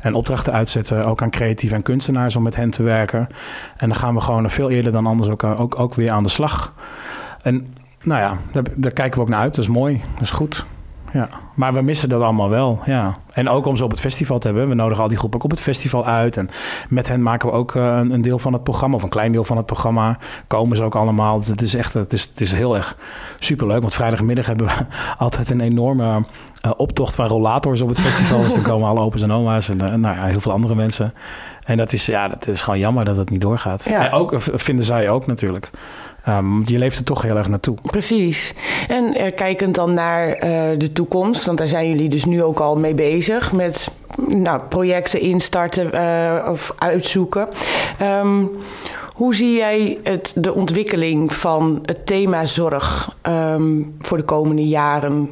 En 0.00 0.14
opdrachten 0.14 0.52
uitzetten, 0.52 1.04
ook 1.04 1.22
aan 1.22 1.30
creatieve 1.30 1.74
en 1.74 1.82
kunstenaars 1.82 2.36
om 2.36 2.42
met 2.42 2.56
hen 2.56 2.70
te 2.70 2.82
werken. 2.82 3.28
En 3.76 3.88
dan 3.88 3.98
gaan 3.98 4.14
we 4.14 4.20
gewoon 4.20 4.50
veel 4.50 4.70
eerder 4.70 4.92
dan 4.92 5.06
anders 5.06 5.30
ook, 5.30 5.44
ook, 5.44 5.78
ook 5.78 5.94
weer 5.94 6.10
aan 6.10 6.22
de 6.22 6.28
slag. 6.28 6.74
En 7.42 7.74
nou 8.02 8.20
ja, 8.20 8.36
daar, 8.52 8.64
daar, 8.76 8.92
kijken 8.92 9.18
we 9.18 9.24
ook 9.24 9.30
naar 9.30 9.40
uit. 9.40 9.54
Dat 9.54 9.64
is 9.64 9.70
mooi, 9.70 10.00
dat 10.14 10.22
is 10.22 10.30
goed. 10.30 10.66
Ja. 11.12 11.28
Maar 11.54 11.74
we 11.74 11.82
missen 11.82 12.08
dat 12.08 12.22
allemaal 12.22 12.48
wel, 12.48 12.80
ja. 12.84 13.16
En 13.32 13.48
ook 13.48 13.66
om 13.66 13.76
ze 13.76 13.84
op 13.84 13.90
het 13.90 14.00
festival 14.00 14.38
te 14.38 14.46
hebben. 14.46 14.68
We 14.68 14.74
nodigen 14.74 15.02
al 15.02 15.08
die 15.08 15.18
groepen 15.18 15.38
ook 15.38 15.44
op 15.44 15.50
het 15.50 15.60
festival 15.60 16.06
uit. 16.06 16.36
En 16.36 16.50
met 16.88 17.08
hen 17.08 17.22
maken 17.22 17.48
we 17.48 17.54
ook 17.54 17.74
uh, 17.74 18.00
een, 18.08 18.22
deel 18.22 18.38
van 18.38 18.52
het 18.52 18.62
programma, 18.62 18.96
of 18.96 19.02
een 19.02 19.08
klein 19.08 19.32
deel 19.32 19.44
van 19.44 19.56
het 19.56 19.66
programma. 19.66 20.18
Komen 20.46 20.76
ze 20.76 20.84
ook 20.84 20.94
allemaal. 20.94 21.40
Het 21.40 21.62
is 21.62 21.74
echt, 21.74 21.94
het 21.94 22.12
is, 22.12 22.22
het 22.22 22.40
is 22.40 22.52
heel 22.52 22.76
erg 22.76 22.96
superleuk. 23.38 23.80
Want 23.80 23.94
vrijdagmiddag 23.94 24.46
hebben 24.46 24.66
we 24.66 24.72
altijd 25.24 25.50
een 25.50 25.60
enorme 25.60 26.24
uh, 26.66 26.72
optocht 26.76 27.14
van 27.14 27.26
rollators 27.26 27.80
op 27.80 27.88
het 27.88 28.00
festival. 28.00 28.42
dus 28.42 28.54
dan 28.54 28.62
komen 28.62 28.88
alle 28.88 29.00
opa's 29.00 29.22
en 29.22 29.32
oma's 29.32 29.68
en 29.68 29.84
uh, 29.84 29.94
nou 29.94 30.16
ja, 30.16 30.24
heel 30.24 30.40
veel 30.40 30.52
andere 30.52 30.74
mensen. 30.74 31.14
En 31.64 31.76
dat 31.76 31.92
is, 31.92 32.06
ja, 32.06 32.28
dat 32.28 32.46
is 32.46 32.60
gewoon 32.60 32.78
jammer 32.78 33.04
dat 33.04 33.16
het 33.16 33.30
niet 33.30 33.40
doorgaat. 33.40 33.84
Ja. 33.84 34.06
En 34.06 34.12
ook 34.12 34.34
vinden 34.38 34.84
zij 34.84 35.10
ook 35.10 35.26
natuurlijk. 35.26 35.70
Um, 36.28 36.62
je 36.64 36.78
leeft 36.78 36.98
er 36.98 37.04
toch 37.04 37.22
heel 37.22 37.36
erg 37.36 37.48
naartoe. 37.48 37.76
Precies. 37.82 38.54
En 38.88 39.20
uh, 39.20 39.34
kijkend 39.34 39.74
dan 39.74 39.94
naar 39.94 40.28
uh, 40.28 40.78
de 40.78 40.92
toekomst, 40.92 41.44
want 41.44 41.58
daar 41.58 41.68
zijn 41.68 41.88
jullie 41.88 42.08
dus 42.08 42.24
nu 42.24 42.42
ook 42.42 42.58
al 42.58 42.76
mee 42.76 42.94
bezig 42.94 43.52
met 43.52 43.90
nou, 44.28 44.60
projecten 44.68 45.20
instarten 45.20 45.90
uh, 45.94 46.48
of 46.50 46.74
uitzoeken. 46.78 47.48
Um, 48.02 48.50
hoe 49.14 49.34
zie 49.34 49.56
jij 49.56 49.98
het, 50.02 50.32
de 50.36 50.54
ontwikkeling 50.54 51.32
van 51.32 51.78
het 51.82 52.06
thema 52.06 52.44
zorg 52.44 53.16
um, 53.22 53.96
voor 54.00 54.16
de 54.16 54.24
komende 54.24 54.68
jaren? 54.68 55.30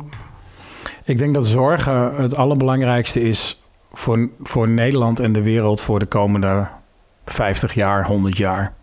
Ik 1.04 1.18
denk 1.18 1.34
dat 1.34 1.46
zorgen 1.46 2.14
het 2.16 2.36
allerbelangrijkste 2.36 3.20
is 3.22 3.62
voor, 3.92 4.28
voor 4.42 4.68
Nederland 4.68 5.20
en 5.20 5.32
de 5.32 5.42
wereld 5.42 5.80
voor 5.80 5.98
de 5.98 6.06
komende 6.06 6.66
50 7.24 7.74
jaar, 7.74 8.06
100 8.06 8.36
jaar. 8.36 8.74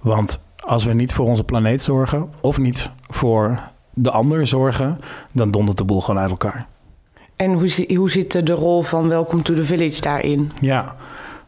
Want 0.00 0.41
als 0.66 0.84
we 0.84 0.92
niet 0.92 1.12
voor 1.12 1.26
onze 1.26 1.44
planeet 1.44 1.82
zorgen 1.82 2.30
of 2.40 2.58
niet 2.58 2.90
voor 3.08 3.60
de 3.94 4.10
ander 4.10 4.46
zorgen, 4.46 5.00
dan 5.32 5.50
dondert 5.50 5.78
de 5.78 5.84
boel 5.84 6.00
gewoon 6.00 6.20
uit 6.20 6.30
elkaar. 6.30 6.66
En 7.36 7.52
hoe, 7.52 7.96
hoe 7.96 8.10
zit 8.10 8.46
de 8.46 8.52
rol 8.52 8.82
van 8.82 9.08
Welcome 9.08 9.42
to 9.42 9.54
the 9.54 9.64
Village 9.64 10.00
daarin? 10.00 10.50
Ja, 10.60 10.94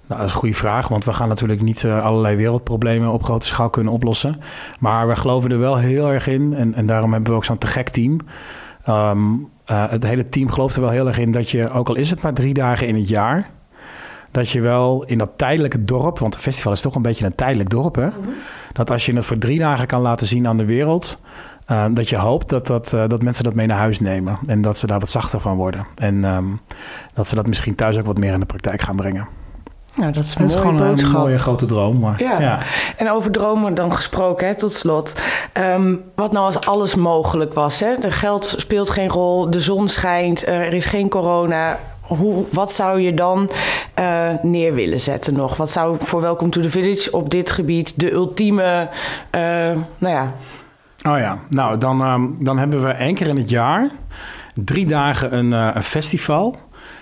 nou, 0.06 0.20
dat 0.20 0.28
is 0.28 0.32
een 0.32 0.38
goede 0.38 0.54
vraag, 0.54 0.88
want 0.88 1.04
we 1.04 1.12
gaan 1.12 1.28
natuurlijk 1.28 1.62
niet 1.62 1.82
uh, 1.82 2.02
allerlei 2.02 2.36
wereldproblemen 2.36 3.12
op 3.12 3.22
grote 3.22 3.46
schaal 3.46 3.70
kunnen 3.70 3.92
oplossen. 3.92 4.40
Maar 4.80 5.08
we 5.08 5.16
geloven 5.16 5.50
er 5.50 5.58
wel 5.58 5.76
heel 5.76 6.10
erg 6.10 6.26
in 6.26 6.54
en, 6.54 6.74
en 6.74 6.86
daarom 6.86 7.12
hebben 7.12 7.30
we 7.30 7.36
ook 7.36 7.44
zo'n 7.44 7.58
te 7.58 7.66
gek 7.66 7.88
team. 7.88 8.20
Um, 8.88 9.48
uh, 9.70 9.84
het 9.88 10.04
hele 10.04 10.28
team 10.28 10.50
gelooft 10.50 10.76
er 10.76 10.82
wel 10.82 10.90
heel 10.90 11.06
erg 11.06 11.18
in 11.18 11.32
dat 11.32 11.50
je, 11.50 11.70
ook 11.70 11.88
al 11.88 11.94
is 11.94 12.10
het 12.10 12.22
maar 12.22 12.34
drie 12.34 12.54
dagen 12.54 12.86
in 12.86 12.94
het 12.94 13.08
jaar, 13.08 13.50
dat 14.34 14.50
je 14.50 14.60
wel 14.60 15.04
in 15.06 15.18
dat 15.18 15.30
tijdelijke 15.36 15.84
dorp, 15.84 16.18
want 16.18 16.34
het 16.34 16.42
festival 16.42 16.72
is 16.72 16.80
toch 16.80 16.94
een 16.94 17.02
beetje 17.02 17.26
een 17.26 17.34
tijdelijk 17.34 17.70
dorp, 17.70 17.94
hè? 17.94 18.06
Mm-hmm. 18.06 18.34
Dat 18.72 18.90
als 18.90 19.06
je 19.06 19.14
het 19.14 19.24
voor 19.24 19.38
drie 19.38 19.58
dagen 19.58 19.86
kan 19.86 20.00
laten 20.00 20.26
zien 20.26 20.48
aan 20.48 20.56
de 20.56 20.64
wereld, 20.64 21.18
uh, 21.70 21.84
dat 21.90 22.08
je 22.08 22.16
hoopt 22.16 22.48
dat, 22.48 22.66
dat, 22.66 22.92
uh, 22.92 23.04
dat 23.08 23.22
mensen 23.22 23.44
dat 23.44 23.54
mee 23.54 23.66
naar 23.66 23.78
huis 23.78 24.00
nemen. 24.00 24.38
En 24.46 24.62
dat 24.62 24.78
ze 24.78 24.86
daar 24.86 24.98
wat 24.98 25.08
zachter 25.08 25.40
van 25.40 25.56
worden. 25.56 25.86
En 25.96 26.24
um, 26.24 26.60
dat 27.14 27.28
ze 27.28 27.34
dat 27.34 27.46
misschien 27.46 27.74
thuis 27.74 27.98
ook 27.98 28.06
wat 28.06 28.18
meer 28.18 28.32
in 28.32 28.40
de 28.40 28.46
praktijk 28.46 28.80
gaan 28.80 28.96
brengen. 28.96 29.28
Nou, 29.94 30.12
dat 30.12 30.24
is, 30.24 30.34
een, 30.34 30.46
dat 30.46 30.54
is 30.54 30.60
gewoon 30.60 30.76
boodschap. 30.76 31.14
een 31.14 31.20
mooie 31.20 31.38
grote 31.38 31.66
droom. 31.66 31.98
Maar, 31.98 32.22
ja. 32.22 32.40
ja. 32.40 32.58
En 32.96 33.10
over 33.10 33.30
dromen 33.30 33.74
dan 33.74 33.94
gesproken, 33.94 34.46
hè, 34.46 34.54
tot 34.54 34.72
slot. 34.72 35.22
Um, 35.74 36.02
wat 36.14 36.32
nou 36.32 36.46
als 36.46 36.60
alles 36.60 36.94
mogelijk 36.94 37.54
was? 37.54 37.80
Hè? 37.80 37.94
De 38.00 38.10
geld 38.10 38.54
speelt 38.56 38.90
geen 38.90 39.08
rol, 39.08 39.50
de 39.50 39.60
zon 39.60 39.88
schijnt, 39.88 40.46
er 40.46 40.72
is 40.72 40.86
geen 40.86 41.08
corona 41.08 41.78
hoe, 42.06 42.44
wat 42.50 42.72
zou 42.72 43.00
je 43.00 43.14
dan 43.14 43.50
uh, 43.98 44.28
neer 44.42 44.74
willen 44.74 45.00
zetten 45.00 45.34
nog? 45.34 45.56
Wat 45.56 45.70
zou 45.70 45.96
voor 46.00 46.20
Welcome 46.20 46.50
to 46.50 46.60
the 46.60 46.70
Village 46.70 47.12
op 47.12 47.30
dit 47.30 47.50
gebied 47.50 48.00
de 48.00 48.12
ultieme, 48.12 48.88
uh, 49.30 49.40
nou 49.98 50.14
ja... 50.14 50.32
Oh 51.08 51.18
ja, 51.18 51.38
nou 51.48 51.78
dan, 51.78 52.00
um, 52.00 52.44
dan 52.44 52.58
hebben 52.58 52.84
we 52.84 52.90
één 52.90 53.14
keer 53.14 53.28
in 53.28 53.36
het 53.36 53.50
jaar 53.50 53.90
drie 54.54 54.86
dagen 54.86 55.36
een, 55.36 55.52
uh, 55.52 55.70
een 55.74 55.82
festival. 55.82 56.56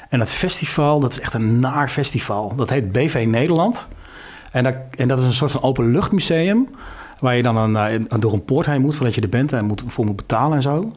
En 0.08 0.18
dat 0.18 0.30
festival, 0.30 1.00
dat 1.00 1.10
is 1.10 1.20
echt 1.20 1.34
een 1.34 1.60
naar 1.60 1.88
festival. 1.88 2.52
Dat 2.56 2.70
heet 2.70 2.92
BV 2.92 3.24
Nederland. 3.28 3.86
En 4.50 4.64
dat, 4.64 4.74
en 4.96 5.08
dat 5.08 5.18
is 5.18 5.24
een 5.24 5.32
soort 5.32 5.50
van 5.50 5.62
openluchtmuseum... 5.62 6.68
waar 7.20 7.36
je 7.36 7.42
dan 7.42 7.72
door 8.18 8.32
een 8.32 8.44
poort 8.44 8.66
heen 8.66 8.80
moet... 8.80 8.94
voordat 8.94 9.14
je 9.14 9.20
er 9.20 9.28
bent 9.28 9.52
en 9.52 9.64
moet, 9.64 9.82
voor 9.86 10.04
moet 10.04 10.16
betalen 10.16 10.56
en 10.56 10.62
zo... 10.62 10.92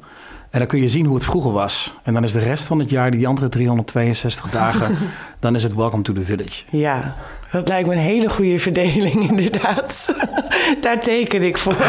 En 0.55 0.61
dan 0.61 0.69
kun 0.69 0.81
je 0.81 0.89
zien 0.89 1.05
hoe 1.05 1.15
het 1.15 1.25
vroeger 1.25 1.51
was. 1.51 1.93
En 2.03 2.13
dan 2.13 2.23
is 2.23 2.31
de 2.31 2.39
rest 2.39 2.65
van 2.65 2.79
het 2.79 2.89
jaar, 2.89 3.11
die 3.11 3.27
andere 3.27 3.49
362 3.49 4.51
dagen, 4.51 4.97
dan 5.39 5.55
is 5.55 5.63
het 5.63 5.75
Welcome 5.75 6.03
to 6.03 6.13
the 6.13 6.23
Village. 6.23 6.63
Ja, 6.69 7.15
dat 7.51 7.67
lijkt 7.67 7.87
me 7.87 7.93
een 7.93 7.99
hele 7.99 8.29
goede 8.29 8.59
verdeling, 8.59 9.15
inderdaad. 9.29 10.15
Daar 10.81 10.99
teken 10.99 11.41
ik 11.41 11.57
voor. 11.57 11.75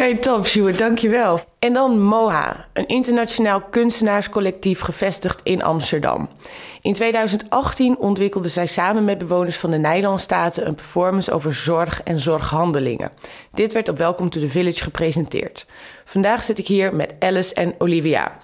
Hey, 0.00 0.14
top, 0.16 0.46
Sjoerd, 0.46 0.78
dankjewel. 0.78 1.40
En 1.58 1.72
dan 1.72 2.02
MOHA, 2.02 2.66
een 2.72 2.86
internationaal 2.86 3.60
kunstenaarscollectief 3.60 4.80
gevestigd 4.80 5.40
in 5.42 5.62
Amsterdam. 5.62 6.28
In 6.82 6.92
2018 6.92 7.98
ontwikkelden 7.98 8.50
zij 8.50 8.66
samen 8.66 9.04
met 9.04 9.18
bewoners 9.18 9.56
van 9.56 9.70
de 9.70 9.76
Nijlandstaten 9.76 10.66
een 10.66 10.74
performance 10.74 11.32
over 11.32 11.54
zorg 11.54 12.02
en 12.02 12.18
zorghandelingen. 12.18 13.10
Dit 13.52 13.72
werd 13.72 13.88
op 13.88 13.98
Welcome 13.98 14.28
to 14.28 14.40
the 14.40 14.48
Village 14.48 14.82
gepresenteerd. 14.82 15.66
Vandaag 16.04 16.44
zit 16.44 16.58
ik 16.58 16.66
hier 16.66 16.94
met 16.94 17.14
Alice 17.18 17.54
en 17.54 17.74
Olivia. 17.78 18.36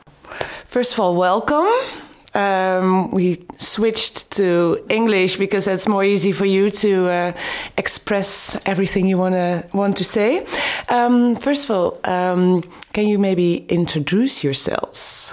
First 0.68 0.90
of 0.90 0.98
all, 0.98 1.14
welcome. 1.14 2.05
Um, 2.36 3.10
we 3.10 3.38
switched 3.56 4.30
to 4.32 4.84
English 4.88 5.38
because 5.38 5.66
it's 5.66 5.88
more 5.88 6.04
easy 6.04 6.32
for 6.32 6.44
you 6.44 6.70
to 6.70 7.08
uh, 7.08 7.32
express 7.78 8.56
everything 8.66 9.06
you 9.06 9.16
wanna 9.18 9.64
want 9.72 9.96
to 9.96 10.04
say. 10.04 10.44
Um, 10.88 11.36
first 11.36 11.64
of 11.64 11.70
all, 11.70 12.00
um, 12.04 12.62
can 12.92 13.06
you 13.08 13.18
maybe 13.18 13.64
introduce 13.68 14.44
yourselves? 14.44 15.32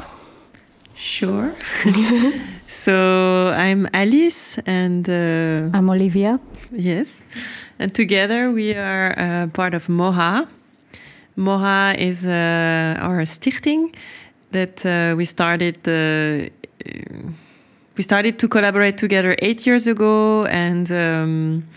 Sure. 0.96 1.54
so 2.68 3.50
I'm 3.50 3.90
Alice 3.94 4.58
and 4.66 5.08
uh, 5.10 5.78
I'm 5.78 5.90
Olivia. 5.90 6.40
Yes, 6.72 7.22
and 7.78 7.94
together 7.94 8.50
we 8.52 8.74
are 8.74 9.14
uh, 9.20 9.48
part 9.48 9.74
of 9.74 9.88
Moha. 9.88 10.48
Moha 11.38 11.96
is 11.98 12.26
uh, 12.26 12.96
our 13.00 13.26
stichting 13.26 13.94
that 14.52 14.86
uh, 14.86 15.16
we 15.18 15.26
started 15.26 15.78
uh, 15.88 16.50
we 17.96 18.04
started 18.04 18.40
to 18.40 18.48
collaborate 18.48 18.98
together 18.98 19.36
eight 19.40 19.66
years 19.66 19.88
ago, 19.88 20.46
and 20.46 20.92
um, 20.92 21.68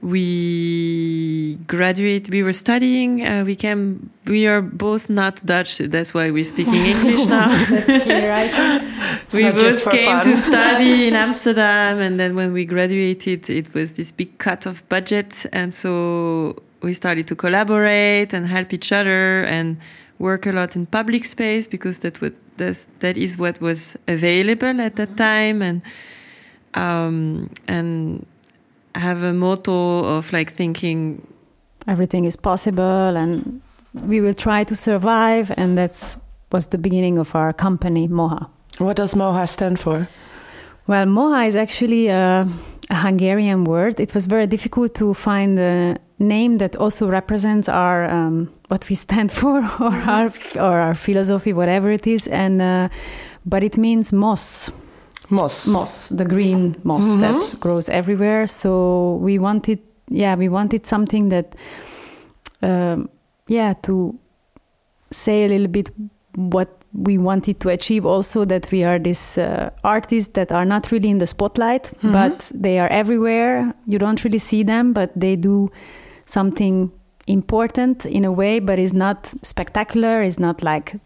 we 0.00 1.56
graduate. 1.66 2.28
We 2.30 2.42
were 2.42 2.52
studying. 2.52 3.24
Uh, 3.24 3.44
we 3.44 3.56
came. 3.56 4.10
We 4.26 4.46
are 4.46 4.60
both 4.60 5.08
not 5.08 5.44
Dutch. 5.46 5.78
That's 5.78 6.12
why 6.12 6.30
we're 6.30 6.44
speaking 6.44 6.74
English 6.94 7.26
now. 7.26 7.48
That's 7.66 8.04
clear, 8.04 8.28
right? 8.28 8.82
we 9.32 9.50
both 9.50 9.88
came 9.90 10.20
fun. 10.20 10.24
to 10.24 10.36
study 10.48 11.08
in 11.08 11.14
Amsterdam, 11.14 12.00
and 12.00 12.18
then 12.18 12.34
when 12.34 12.52
we 12.52 12.64
graduated, 12.64 13.48
it 13.48 13.72
was 13.72 13.92
this 13.92 14.10
big 14.12 14.36
cut 14.38 14.66
of 14.66 14.86
budget, 14.88 15.46
and 15.52 15.72
so 15.72 16.56
we 16.82 16.92
started 16.92 17.26
to 17.28 17.36
collaborate 17.36 18.34
and 18.34 18.46
help 18.46 18.72
each 18.72 18.92
other 18.92 19.44
and 19.44 19.78
work 20.18 20.46
a 20.46 20.52
lot 20.52 20.76
in 20.76 20.86
public 20.86 21.24
space 21.24 21.66
because 21.66 22.00
that 22.00 22.20
what 22.20 22.34
that's, 22.56 22.86
that 23.00 23.16
is 23.16 23.36
what 23.36 23.60
was 23.60 23.96
available 24.06 24.80
at 24.80 24.96
that 24.96 25.16
time. 25.16 25.62
And 25.62 25.82
um, 26.74 27.50
and 27.68 28.26
have 28.94 29.22
a 29.22 29.32
motto 29.32 30.04
of 30.04 30.32
like 30.32 30.52
thinking 30.54 31.26
everything 31.86 32.26
is 32.26 32.36
possible 32.36 33.16
and 33.16 33.60
we 33.94 34.20
will 34.20 34.34
try 34.34 34.64
to 34.64 34.74
survive. 34.74 35.52
And 35.56 35.76
that's 35.78 36.16
was 36.52 36.68
the 36.68 36.78
beginning 36.78 37.18
of 37.18 37.34
our 37.34 37.52
company 37.52 38.08
moha. 38.08 38.48
What 38.78 38.96
does 38.96 39.14
moha 39.14 39.48
stand 39.48 39.80
for? 39.80 40.08
Well 40.86 41.06
moha 41.06 41.46
is 41.46 41.56
actually 41.56 42.08
a, 42.08 42.48
a 42.90 42.94
hungarian 42.94 43.64
word. 43.64 43.98
It 43.98 44.14
was 44.14 44.26
very 44.26 44.46
difficult 44.46 44.94
to 44.96 45.14
find 45.14 45.58
a 45.58 45.98
name 46.18 46.58
that 46.58 46.76
also 46.76 47.08
represents 47.08 47.68
our 47.68 48.08
um, 48.08 48.52
what 48.74 48.88
we 48.90 48.96
stand 48.96 49.30
for 49.40 49.58
or 49.80 49.94
our 50.16 50.32
or 50.56 50.76
our 50.86 50.94
philosophy, 50.94 51.52
whatever 51.52 51.90
it 51.92 52.06
is, 52.06 52.26
and 52.26 52.60
uh, 52.60 52.88
but 53.46 53.62
it 53.62 53.76
means 53.76 54.12
moss. 54.12 54.70
Moss. 55.30 55.68
Moss, 55.68 56.10
the 56.10 56.24
green 56.24 56.74
moss 56.82 57.06
mm 57.06 57.14
-hmm. 57.14 57.20
that 57.20 57.60
grows 57.60 57.88
everywhere. 57.88 58.46
So 58.46 58.70
we 59.22 59.38
wanted, 59.38 59.78
yeah, 60.10 60.38
we 60.38 60.48
wanted 60.48 60.86
something 60.86 61.30
that 61.30 61.46
um, 62.62 63.08
yeah, 63.46 63.74
to 63.80 64.14
say 65.10 65.44
a 65.44 65.48
little 65.48 65.70
bit 65.70 65.92
what 66.36 66.68
we 66.92 67.18
wanted 67.18 67.58
to 67.58 67.68
achieve 67.68 68.08
also 68.08 68.44
that 68.44 68.68
we 68.70 68.86
are 68.86 69.00
these 69.02 69.42
uh, 69.42 69.70
artists 69.82 70.32
that 70.32 70.52
are 70.52 70.66
not 70.66 70.90
really 70.90 71.08
in 71.08 71.18
the 71.18 71.26
spotlight 71.26 71.82
mm-hmm. 71.82 72.12
but 72.12 72.50
they 72.62 72.78
are 72.78 72.90
everywhere 72.90 73.74
you 73.86 73.98
don't 73.98 74.22
really 74.24 74.38
see 74.38 74.64
them 74.64 74.92
but 74.92 75.10
they 75.14 75.36
do 75.36 75.68
something 76.26 76.90
important 77.26 78.04
in 78.06 78.24
a 78.24 78.32
way 78.32 78.60
but 78.60 78.78
it's 78.78 78.92
not 78.92 79.32
spectacular 79.42 80.22
it's 80.22 80.38
not 80.38 80.62
like 80.62 80.96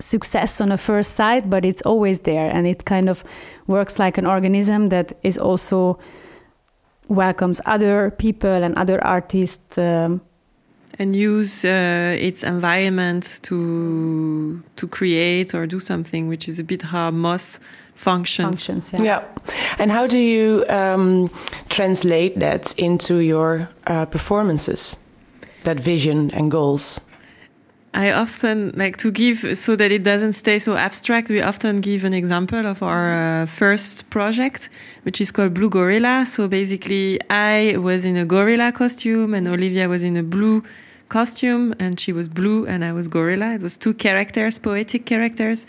success 0.00 0.60
on 0.60 0.72
a 0.72 0.78
first 0.78 1.14
sight 1.14 1.48
but 1.50 1.64
it's 1.64 1.82
always 1.82 2.20
there 2.20 2.50
and 2.50 2.66
it 2.66 2.84
kind 2.84 3.08
of 3.08 3.24
works 3.66 3.98
like 3.98 4.18
an 4.18 4.26
organism 4.26 4.88
that 4.88 5.12
is 5.22 5.38
also 5.38 5.98
welcomes 7.08 7.60
other 7.66 8.10
people 8.18 8.62
and 8.62 8.74
other 8.76 9.02
artists 9.04 9.78
um, 9.78 10.20
and 10.98 11.14
use 11.14 11.64
uh, 11.64 12.16
its 12.18 12.42
environment 12.42 13.40
to 13.42 14.62
to 14.76 14.88
create 14.88 15.54
or 15.54 15.66
do 15.66 15.80
something, 15.80 16.28
which 16.28 16.48
is 16.48 16.58
a 16.58 16.64
bit 16.64 16.82
how 16.82 17.10
Moss 17.10 17.60
functions. 17.94 18.64
Functions, 18.64 18.92
yeah. 18.92 19.02
yeah. 19.02 19.24
And 19.78 19.90
how 19.92 20.06
do 20.06 20.18
you 20.18 20.64
um, 20.68 21.30
translate 21.68 22.38
that 22.40 22.74
into 22.78 23.18
your 23.18 23.68
uh, 23.86 24.06
performances? 24.06 24.96
That 25.68 25.80
vision 25.80 26.30
and 26.30 26.50
goals. 26.50 26.98
I 27.92 28.10
often 28.12 28.72
like 28.74 28.96
to 29.04 29.10
give 29.10 29.58
so 29.58 29.76
that 29.76 29.92
it 29.92 30.02
doesn't 30.02 30.32
stay 30.32 30.58
so 30.58 30.76
abstract. 30.76 31.28
We 31.28 31.42
often 31.42 31.82
give 31.82 32.04
an 32.04 32.14
example 32.14 32.64
of 32.66 32.82
our 32.82 33.42
uh, 33.42 33.44
first 33.44 34.08
project, 34.08 34.70
which 35.02 35.20
is 35.20 35.30
called 35.30 35.52
Blue 35.52 35.68
Gorilla. 35.68 36.24
So 36.24 36.48
basically, 36.48 37.20
I 37.28 37.76
was 37.76 38.06
in 38.06 38.16
a 38.16 38.24
gorilla 38.24 38.72
costume 38.72 39.34
and 39.34 39.46
Olivia 39.46 39.90
was 39.90 40.04
in 40.04 40.16
a 40.16 40.22
blue 40.22 40.62
costume 41.08 41.74
and 41.78 41.98
she 41.98 42.12
was 42.12 42.28
blue 42.28 42.66
and 42.66 42.84
I 42.84 42.92
was 42.92 43.08
gorilla. 43.08 43.54
It 43.54 43.62
was 43.62 43.76
two 43.76 43.94
characters, 43.94 44.58
poetic 44.58 45.06
characters. 45.06 45.66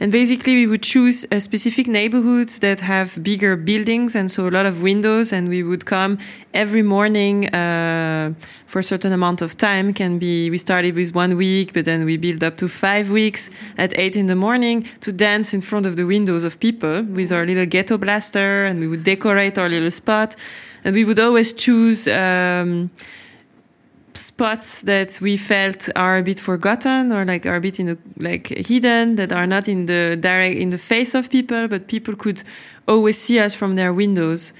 And 0.00 0.10
basically 0.10 0.54
we 0.54 0.66
would 0.66 0.82
choose 0.82 1.26
a 1.30 1.40
specific 1.40 1.86
neighborhood 1.86 2.48
that 2.60 2.80
have 2.80 3.22
bigger 3.22 3.54
buildings 3.54 4.16
and 4.16 4.30
so 4.30 4.48
a 4.48 4.50
lot 4.50 4.64
of 4.64 4.80
windows 4.80 5.30
and 5.30 5.48
we 5.48 5.62
would 5.62 5.84
come 5.84 6.18
every 6.54 6.82
morning 6.82 7.54
uh, 7.54 8.32
for 8.66 8.78
a 8.78 8.82
certain 8.82 9.12
amount 9.12 9.42
of 9.42 9.58
time 9.58 9.92
can 9.92 10.18
be 10.18 10.48
we 10.48 10.56
started 10.56 10.94
with 10.94 11.14
one 11.14 11.36
week 11.36 11.74
but 11.74 11.84
then 11.84 12.06
we 12.06 12.16
build 12.16 12.42
up 12.42 12.56
to 12.56 12.66
five 12.66 13.10
weeks 13.10 13.50
at 13.76 13.92
eight 13.98 14.16
in 14.16 14.26
the 14.26 14.36
morning 14.36 14.88
to 15.00 15.12
dance 15.12 15.52
in 15.52 15.60
front 15.60 15.84
of 15.84 15.96
the 15.96 16.06
windows 16.06 16.44
of 16.44 16.58
people 16.60 17.02
with 17.02 17.30
our 17.30 17.44
little 17.44 17.66
ghetto 17.66 17.98
blaster 17.98 18.64
and 18.64 18.80
we 18.80 18.88
would 18.88 19.02
decorate 19.02 19.58
our 19.58 19.68
little 19.68 19.90
spot 19.90 20.34
and 20.82 20.94
we 20.94 21.04
would 21.04 21.18
always 21.18 21.52
choose 21.52 22.08
um, 22.08 22.90
spots 24.14 24.82
that 24.82 25.18
we 25.20 25.36
felt 25.36 25.88
are 25.96 26.18
a 26.18 26.22
bit 26.22 26.40
forgotten 26.40 27.12
or 27.12 27.24
like 27.24 27.46
are 27.46 27.56
a 27.56 27.60
bit 27.60 27.78
in 27.78 27.86
the 27.86 27.98
like 28.18 28.48
hidden 28.48 29.16
that 29.16 29.32
are 29.32 29.46
not 29.46 29.68
in 29.68 29.86
the 29.86 30.16
direct 30.20 30.56
in 30.56 30.70
the 30.70 30.78
face 30.78 31.14
of 31.14 31.30
people 31.30 31.68
but 31.68 31.86
people 31.86 32.14
could 32.16 32.42
always 32.88 33.18
see 33.18 33.38
us 33.38 33.54
from 33.54 33.76
their 33.76 33.92
windows 33.92 34.52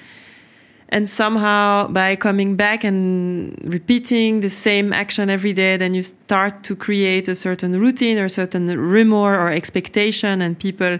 and 0.90 1.08
somehow 1.08 1.86
by 1.88 2.16
coming 2.16 2.56
back 2.56 2.84
and 2.84 3.56
repeating 3.64 4.40
the 4.40 4.48
same 4.48 4.92
action 4.92 5.30
every 5.30 5.52
day 5.52 5.76
then 5.76 5.94
you 5.94 6.02
start 6.02 6.62
to 6.62 6.74
create 6.76 7.28
a 7.28 7.34
certain 7.34 7.78
routine 7.80 8.18
or 8.18 8.28
certain 8.28 8.66
rumor 8.66 9.38
or 9.38 9.50
expectation 9.50 10.42
and 10.42 10.58
people 10.58 10.98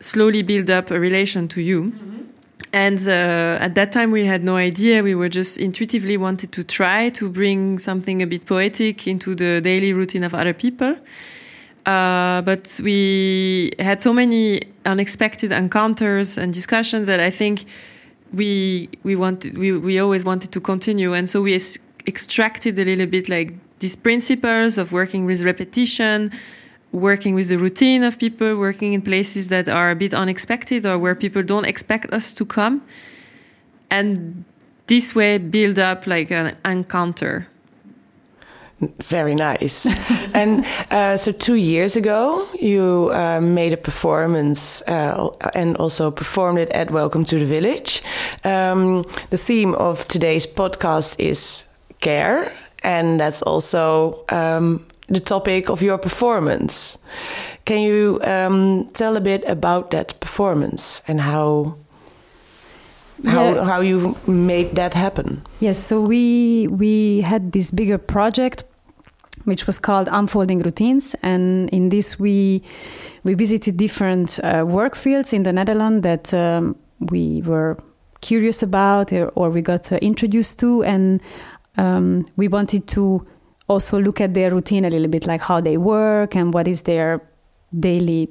slowly 0.00 0.42
build 0.42 0.70
up 0.70 0.90
a 0.90 0.98
relation 0.98 1.48
to 1.48 1.60
you 1.60 1.84
mm-hmm. 1.84 2.22
And 2.76 3.08
uh, 3.08 3.56
at 3.58 3.74
that 3.76 3.90
time, 3.90 4.10
we 4.10 4.26
had 4.26 4.44
no 4.44 4.56
idea. 4.56 5.02
We 5.02 5.14
were 5.14 5.30
just 5.30 5.56
intuitively 5.56 6.18
wanted 6.18 6.52
to 6.52 6.62
try 6.62 7.08
to 7.08 7.30
bring 7.30 7.78
something 7.78 8.20
a 8.20 8.26
bit 8.26 8.44
poetic 8.44 9.06
into 9.06 9.34
the 9.34 9.62
daily 9.62 9.94
routine 9.94 10.22
of 10.24 10.34
other 10.34 10.52
people. 10.52 10.94
Uh, 11.86 12.42
but 12.42 12.78
we 12.82 13.72
had 13.78 14.02
so 14.02 14.12
many 14.12 14.60
unexpected 14.84 15.52
encounters 15.52 16.36
and 16.36 16.52
discussions 16.52 17.06
that 17.06 17.18
I 17.18 17.30
think 17.30 17.64
we 18.34 18.90
we 19.04 19.16
wanted 19.16 19.56
we, 19.56 19.72
we 19.72 19.98
always 19.98 20.26
wanted 20.26 20.52
to 20.52 20.60
continue, 20.60 21.14
and 21.14 21.26
so 21.30 21.40
we 21.40 21.58
extracted 22.06 22.78
a 22.78 22.84
little 22.84 23.06
bit 23.06 23.30
like 23.30 23.54
these 23.78 23.96
principles 23.96 24.76
of 24.76 24.92
working 24.92 25.24
with 25.24 25.42
repetition, 25.42 26.30
working 26.96 27.34
with 27.34 27.48
the 27.48 27.58
routine 27.58 28.02
of 28.02 28.18
people, 28.18 28.56
working 28.56 28.94
in 28.94 29.02
places 29.02 29.48
that 29.48 29.68
are 29.68 29.90
a 29.90 29.96
bit 29.96 30.14
unexpected 30.14 30.86
or 30.86 30.98
where 30.98 31.14
people 31.14 31.42
don't 31.42 31.66
expect 31.66 32.12
us 32.12 32.32
to 32.32 32.44
come. 32.44 32.82
And 33.90 34.44
this 34.86 35.14
way 35.14 35.38
build 35.38 35.78
up 35.78 36.06
like 36.06 36.30
an 36.30 36.56
encounter. 36.64 37.48
Very 39.00 39.34
nice. 39.34 39.86
and 40.34 40.66
uh, 40.90 41.16
so, 41.16 41.32
two 41.32 41.54
years 41.54 41.96
ago, 41.96 42.46
you 42.60 43.10
uh, 43.14 43.40
made 43.40 43.72
a 43.72 43.76
performance 43.78 44.82
uh, 44.82 45.28
and 45.54 45.76
also 45.78 46.10
performed 46.10 46.58
it 46.58 46.68
at 46.70 46.90
Welcome 46.90 47.24
to 47.24 47.38
the 47.38 47.46
Village. 47.46 48.02
Um, 48.44 49.04
the 49.30 49.38
theme 49.38 49.74
of 49.76 50.06
today's 50.08 50.46
podcast 50.46 51.16
is 51.18 51.64
care, 52.00 52.52
and 52.82 53.18
that's 53.18 53.40
also 53.40 54.22
um, 54.28 54.84
the 55.08 55.20
topic 55.20 55.70
of 55.70 55.82
your 55.82 55.98
performance. 55.98 56.98
Can 57.64 57.82
you 57.82 58.20
um, 58.22 58.88
tell 58.92 59.16
a 59.16 59.20
bit 59.20 59.44
about 59.46 59.90
that 59.90 60.18
performance 60.20 61.02
and 61.08 61.20
how 61.20 61.76
how 63.24 63.54
yeah. 63.54 63.64
how 63.64 63.80
you 63.80 64.16
made 64.26 64.74
that 64.76 64.94
happen? 64.94 65.42
Yes, 65.60 65.78
so 65.78 66.00
we 66.00 66.68
we 66.68 67.22
had 67.22 67.52
this 67.52 67.70
bigger 67.70 67.98
project 67.98 68.64
which 69.44 69.66
was 69.66 69.78
called 69.78 70.08
Unfolding 70.10 70.58
Routines, 70.60 71.14
and 71.22 71.70
in 71.70 71.88
this 71.88 72.18
we 72.18 72.62
we 73.24 73.34
visited 73.34 73.76
different 73.76 74.40
uh, 74.42 74.64
work 74.66 74.94
fields 74.96 75.32
in 75.32 75.44
the 75.44 75.52
Netherlands 75.52 76.02
that 76.02 76.34
um, 76.34 76.76
we 76.98 77.42
were 77.42 77.76
curious 78.20 78.62
about 78.62 79.12
or, 79.12 79.28
or 79.36 79.50
we 79.50 79.62
got 79.62 79.92
uh, 79.92 79.96
introduced 79.96 80.58
to, 80.58 80.82
and 80.82 81.20
um, 81.76 82.26
we 82.36 82.48
wanted 82.48 82.86
to 82.88 83.26
also 83.68 84.00
look 84.00 84.20
at 84.20 84.34
their 84.34 84.50
routine 84.50 84.84
a 84.84 84.90
little 84.90 85.08
bit, 85.08 85.26
like 85.26 85.42
how 85.42 85.60
they 85.60 85.76
work 85.76 86.36
and 86.36 86.54
what 86.54 86.68
is 86.68 86.82
their 86.82 87.20
daily 87.78 88.28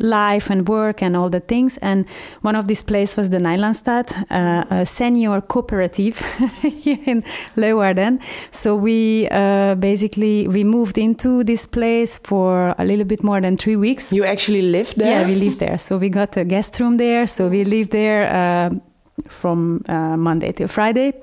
life 0.00 0.50
and 0.50 0.68
work 0.68 1.02
and 1.02 1.16
all 1.16 1.30
the 1.30 1.40
things. 1.40 1.78
And 1.78 2.06
one 2.42 2.54
of 2.54 2.68
these 2.68 2.82
places 2.82 3.16
was 3.16 3.30
the 3.30 3.38
Nijlandstad, 3.38 4.26
uh, 4.30 4.64
a 4.70 4.86
senior 4.86 5.40
cooperative 5.40 6.18
here 6.62 6.98
in 7.06 7.22
Leeuwarden. 7.56 8.20
So 8.50 8.76
we 8.76 9.28
uh, 9.30 9.74
basically 9.76 10.48
we 10.48 10.64
moved 10.64 10.98
into 10.98 11.44
this 11.44 11.66
place 11.66 12.18
for 12.18 12.74
a 12.78 12.84
little 12.84 13.04
bit 13.04 13.22
more 13.22 13.40
than 13.40 13.56
three 13.56 13.76
weeks. 13.76 14.12
You 14.12 14.24
actually 14.24 14.62
lived 14.62 14.96
there? 14.96 15.22
Yeah, 15.22 15.26
we 15.26 15.34
lived 15.34 15.58
there. 15.58 15.78
So 15.78 15.98
we 15.98 16.08
got 16.08 16.36
a 16.36 16.44
guest 16.44 16.78
room 16.80 16.96
there. 16.96 17.26
So 17.26 17.48
we 17.48 17.64
lived 17.64 17.90
there 17.90 18.28
uh, 18.32 18.70
from 19.28 19.82
uh, 19.88 20.16
Monday 20.16 20.52
till 20.52 20.68
Friday. 20.68 21.14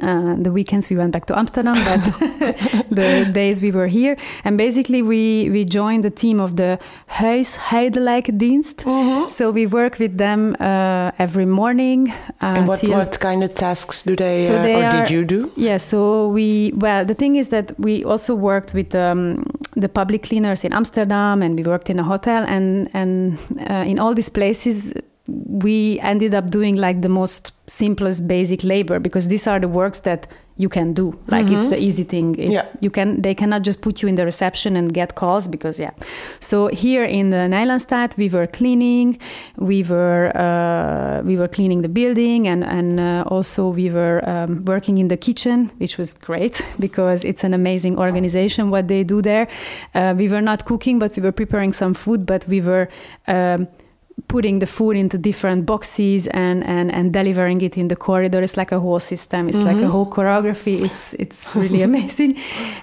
Uh, 0.00 0.34
the 0.38 0.50
weekends 0.50 0.88
we 0.88 0.96
went 0.96 1.12
back 1.12 1.26
to 1.26 1.38
Amsterdam, 1.38 1.74
but 1.74 2.02
the 2.90 3.30
days 3.32 3.60
we 3.60 3.70
were 3.70 3.86
here, 3.86 4.16
and 4.44 4.56
basically 4.56 5.02
we 5.02 5.50
we 5.50 5.64
joined 5.64 6.02
the 6.02 6.10
team 6.10 6.40
of 6.40 6.56
the 6.56 6.78
Huishoudelijke 7.18 8.32
Mm 8.32 8.72
-hmm. 8.84 9.28
So 9.28 9.52
we 9.52 9.68
work 9.68 9.98
with 9.98 10.16
them 10.16 10.54
uh, 10.60 11.10
every 11.16 11.46
morning. 11.46 12.08
Uh, 12.08 12.56
and 12.56 12.66
what 12.66 12.82
what 12.82 13.18
kind 13.18 13.42
of 13.42 13.52
tasks 13.52 14.02
do 14.02 14.14
they, 14.14 14.46
so 14.46 14.54
uh, 14.54 14.62
they 14.62 14.74
or 14.74 14.84
are, 14.84 14.98
did 14.98 15.10
you 15.10 15.24
do? 15.24 15.50
Yeah, 15.56 15.78
so 15.78 16.28
we 16.32 16.72
well 16.78 17.04
the 17.04 17.14
thing 17.14 17.36
is 17.36 17.48
that 17.48 17.72
we 17.78 18.04
also 18.04 18.34
worked 18.34 18.72
with 18.72 18.94
um, 18.94 19.42
the 19.80 19.88
public 19.88 20.22
cleaners 20.22 20.64
in 20.64 20.72
Amsterdam, 20.72 21.42
and 21.42 21.58
we 21.58 21.64
worked 21.64 21.88
in 21.88 21.98
a 21.98 22.02
hotel, 22.02 22.44
and 22.46 22.88
and 22.92 23.38
uh, 23.70 23.90
in 23.90 23.98
all 23.98 24.14
these 24.14 24.30
places 24.30 24.92
we 25.26 26.00
ended 26.00 26.34
up 26.34 26.50
doing 26.50 26.76
like 26.76 27.02
the 27.02 27.08
most 27.08 27.52
simplest 27.66 28.26
basic 28.26 28.64
labor 28.64 28.98
because 28.98 29.28
these 29.28 29.46
are 29.46 29.60
the 29.60 29.68
works 29.68 30.00
that 30.00 30.26
you 30.56 30.68
can 30.68 30.92
do. 30.92 31.18
Like 31.28 31.46
mm-hmm. 31.46 31.54
it's 31.56 31.70
the 31.70 31.78
easy 31.78 32.04
thing. 32.04 32.36
It's 32.38 32.50
yeah. 32.50 32.66
you 32.80 32.90
can 32.90 33.22
they 33.22 33.34
cannot 33.34 33.62
just 33.62 33.80
put 33.80 34.02
you 34.02 34.08
in 34.08 34.16
the 34.16 34.24
reception 34.24 34.76
and 34.76 34.92
get 34.92 35.14
calls 35.14 35.48
because 35.48 35.78
yeah. 35.78 35.92
So 36.40 36.66
here 36.66 37.04
in 37.04 37.30
the 37.30 38.14
we 38.18 38.28
were 38.28 38.46
cleaning 38.46 39.18
we 39.56 39.82
were 39.82 40.36
uh, 40.36 41.22
we 41.24 41.36
were 41.36 41.48
cleaning 41.48 41.82
the 41.82 41.88
building 41.88 42.46
and 42.48 42.64
and 42.64 43.00
uh, 43.00 43.24
also 43.26 43.68
we 43.68 43.90
were 43.90 44.28
um, 44.28 44.64
working 44.64 44.98
in 44.98 45.08
the 45.08 45.16
kitchen 45.16 45.70
which 45.78 45.96
was 45.96 46.14
great 46.14 46.60
because 46.78 47.24
it's 47.24 47.44
an 47.44 47.54
amazing 47.54 47.98
organization 47.98 48.70
what 48.70 48.88
they 48.88 49.02
do 49.04 49.22
there. 49.22 49.48
Uh, 49.94 50.14
we 50.16 50.28
were 50.28 50.42
not 50.42 50.64
cooking 50.64 50.98
but 50.98 51.16
we 51.16 51.22
were 51.22 51.32
preparing 51.32 51.72
some 51.72 51.94
food 51.94 52.26
but 52.26 52.46
we 52.46 52.60
were 52.60 52.88
um, 53.26 53.66
putting 54.28 54.58
the 54.60 54.66
food 54.66 54.96
into 54.96 55.18
different 55.18 55.66
boxes 55.66 56.26
and, 56.28 56.64
and, 56.64 56.92
and 56.92 57.12
delivering 57.12 57.60
it 57.60 57.76
in 57.76 57.88
the 57.88 57.96
corridor. 57.96 58.42
It's 58.42 58.56
like 58.56 58.72
a 58.72 58.80
whole 58.80 59.00
system. 59.00 59.48
It's 59.48 59.58
mm-hmm. 59.58 59.66
like 59.66 59.76
a 59.76 59.80
mm-hmm. 59.80 59.90
whole 59.90 60.10
choreography. 60.10 60.80
It's 60.80 61.14
it's 61.14 61.56
really 61.62 61.82
amazing. 61.82 62.38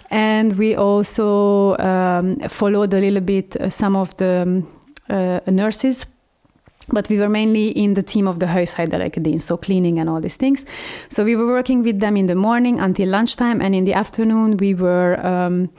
And 0.09 0.57
we 0.57 0.75
also 0.75 1.77
um, 1.77 2.39
followed 2.49 2.93
a 2.93 2.99
little 2.99 3.21
bit 3.21 3.55
uh, 3.55 3.69
some 3.69 3.95
of 3.95 4.15
the 4.17 4.43
um, 4.43 4.67
uh, 5.09 5.39
nurses 5.47 6.05
but 6.91 7.07
we 7.09 7.19
were 7.19 7.29
mainly 7.29 7.69
in 7.69 7.93
the 7.93 8.03
team 8.03 8.27
of 8.27 8.39
the 8.39 8.47
huishoudelijke 8.47 9.41
so 9.41 9.57
cleaning 9.57 9.99
and 9.99 10.09
all 10.09 10.19
these 10.19 10.37
things. 10.37 10.65
So 11.09 11.23
we 11.23 11.35
were 11.35 11.45
working 11.45 11.83
with 11.83 11.99
them 11.99 12.17
in 12.17 12.25
the 12.25 12.35
morning 12.35 12.79
until 12.79 13.09
lunchtime, 13.09 13.61
and 13.61 13.75
in 13.75 13.85
the 13.85 13.93
afternoon 13.93 14.57
we 14.57 14.73
were 14.73 15.23
um, 15.25 15.69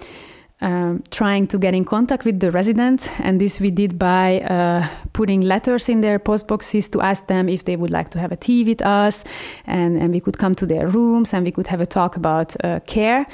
um, 0.61 1.03
trying 1.11 1.47
to 1.49 1.59
get 1.59 1.75
in 1.75 1.85
contact 1.85 2.25
with 2.25 2.41
the 2.41 2.51
residents, 2.51 3.09
and 3.19 3.41
this 3.41 3.61
we 3.61 3.71
did 3.71 3.99
by 3.99 4.41
uh, 4.41 4.87
putting 5.13 5.41
letters 5.41 5.89
in 5.89 6.01
their 6.01 6.19
post 6.19 6.49
boxes 6.49 6.89
to 6.91 7.01
ask 7.01 7.27
them 7.27 7.49
if 7.49 7.65
they 7.65 7.77
would 7.77 7.91
like 7.91 8.11
to 8.11 8.19
have 8.19 8.33
a 8.33 8.37
tea 8.37 8.65
with 8.65 8.83
us, 8.83 9.25
and, 9.67 9.97
and 9.97 10.13
we 10.13 10.21
could 10.21 10.39
come 10.39 10.55
to 10.55 10.67
their 10.67 10.87
rooms 10.87 11.33
and 11.33 11.45
we 11.47 11.53
could 11.53 11.67
have 11.67 11.81
a 11.81 11.87
talk 11.87 12.17
about 12.17 12.55
uh, 12.65 12.81
care. 12.81 13.27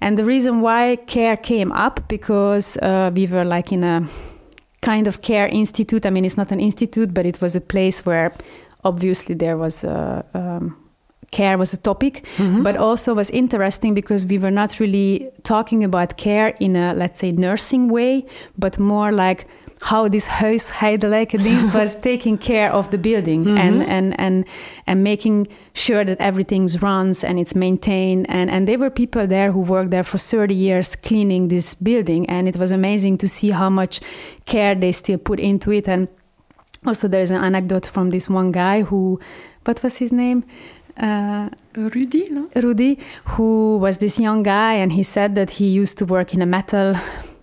And 0.00 0.18
the 0.18 0.24
reason 0.24 0.60
why 0.60 0.96
care 1.06 1.36
came 1.36 1.72
up 1.72 2.00
because 2.08 2.76
uh, 2.78 3.10
we 3.14 3.26
were 3.26 3.44
like 3.44 3.72
in 3.72 3.84
a 3.84 4.08
kind 4.82 5.06
of 5.06 5.22
care 5.22 5.46
institute. 5.46 6.04
I 6.04 6.10
mean, 6.10 6.24
it's 6.24 6.36
not 6.36 6.52
an 6.52 6.60
institute, 6.60 7.14
but 7.14 7.24
it 7.24 7.40
was 7.40 7.56
a 7.56 7.60
place 7.60 8.04
where 8.04 8.32
obviously 8.82 9.34
there 9.34 9.56
was 9.56 9.84
a, 9.84 10.24
um, 10.34 10.76
care 11.30 11.58
was 11.58 11.72
a 11.72 11.76
topic, 11.76 12.24
mm-hmm. 12.36 12.62
but 12.62 12.76
also 12.76 13.14
was 13.14 13.30
interesting 13.30 13.94
because 13.94 14.26
we 14.26 14.38
were 14.38 14.50
not 14.50 14.80
really 14.80 15.30
talking 15.42 15.84
about 15.84 16.16
care 16.16 16.48
in 16.60 16.76
a 16.76 16.94
let's 16.94 17.18
say 17.18 17.30
nursing 17.30 17.88
way, 17.88 18.24
but 18.58 18.78
more 18.78 19.12
like 19.12 19.46
how 19.84 20.08
this 20.08 20.26
huishoudelijke 20.26 21.74
was 21.74 21.94
taking 22.00 22.38
care 22.38 22.72
of 22.72 22.90
the 22.90 22.96
building 22.96 23.44
mm-hmm. 23.44 23.58
and, 23.58 23.82
and, 23.82 24.18
and, 24.18 24.44
and 24.86 25.04
making 25.04 25.46
sure 25.74 26.04
that 26.04 26.18
everything 26.20 26.66
runs 26.80 27.22
and 27.22 27.38
it's 27.38 27.54
maintained. 27.54 28.24
And, 28.30 28.50
and 28.50 28.66
there 28.66 28.78
were 28.78 28.88
people 28.88 29.26
there 29.26 29.52
who 29.52 29.60
worked 29.60 29.90
there 29.90 30.02
for 30.02 30.16
30 30.16 30.54
years 30.54 30.96
cleaning 30.96 31.48
this 31.48 31.74
building. 31.74 32.24
And 32.30 32.48
it 32.48 32.56
was 32.56 32.72
amazing 32.72 33.18
to 33.18 33.28
see 33.28 33.50
how 33.50 33.68
much 33.68 34.00
care 34.46 34.74
they 34.74 34.92
still 34.92 35.18
put 35.18 35.38
into 35.38 35.70
it. 35.70 35.86
And 35.86 36.08
also, 36.86 37.06
there's 37.06 37.30
an 37.30 37.44
anecdote 37.44 37.84
from 37.84 38.08
this 38.08 38.28
one 38.28 38.52
guy 38.52 38.82
who, 38.82 39.20
what 39.64 39.82
was 39.82 39.98
his 39.98 40.12
name? 40.12 40.44
Uh, 40.96 41.48
Rudy, 41.74 42.28
no? 42.30 42.48
Rudy, 42.54 42.98
who 43.24 43.78
was 43.78 43.98
this 43.98 44.18
young 44.18 44.42
guy, 44.42 44.74
and 44.74 44.92
he 44.92 45.02
said 45.02 45.34
that 45.34 45.50
he 45.50 45.66
used 45.66 45.98
to 45.98 46.06
work 46.06 46.34
in 46.34 46.40
a 46.40 46.46
metal 46.46 46.94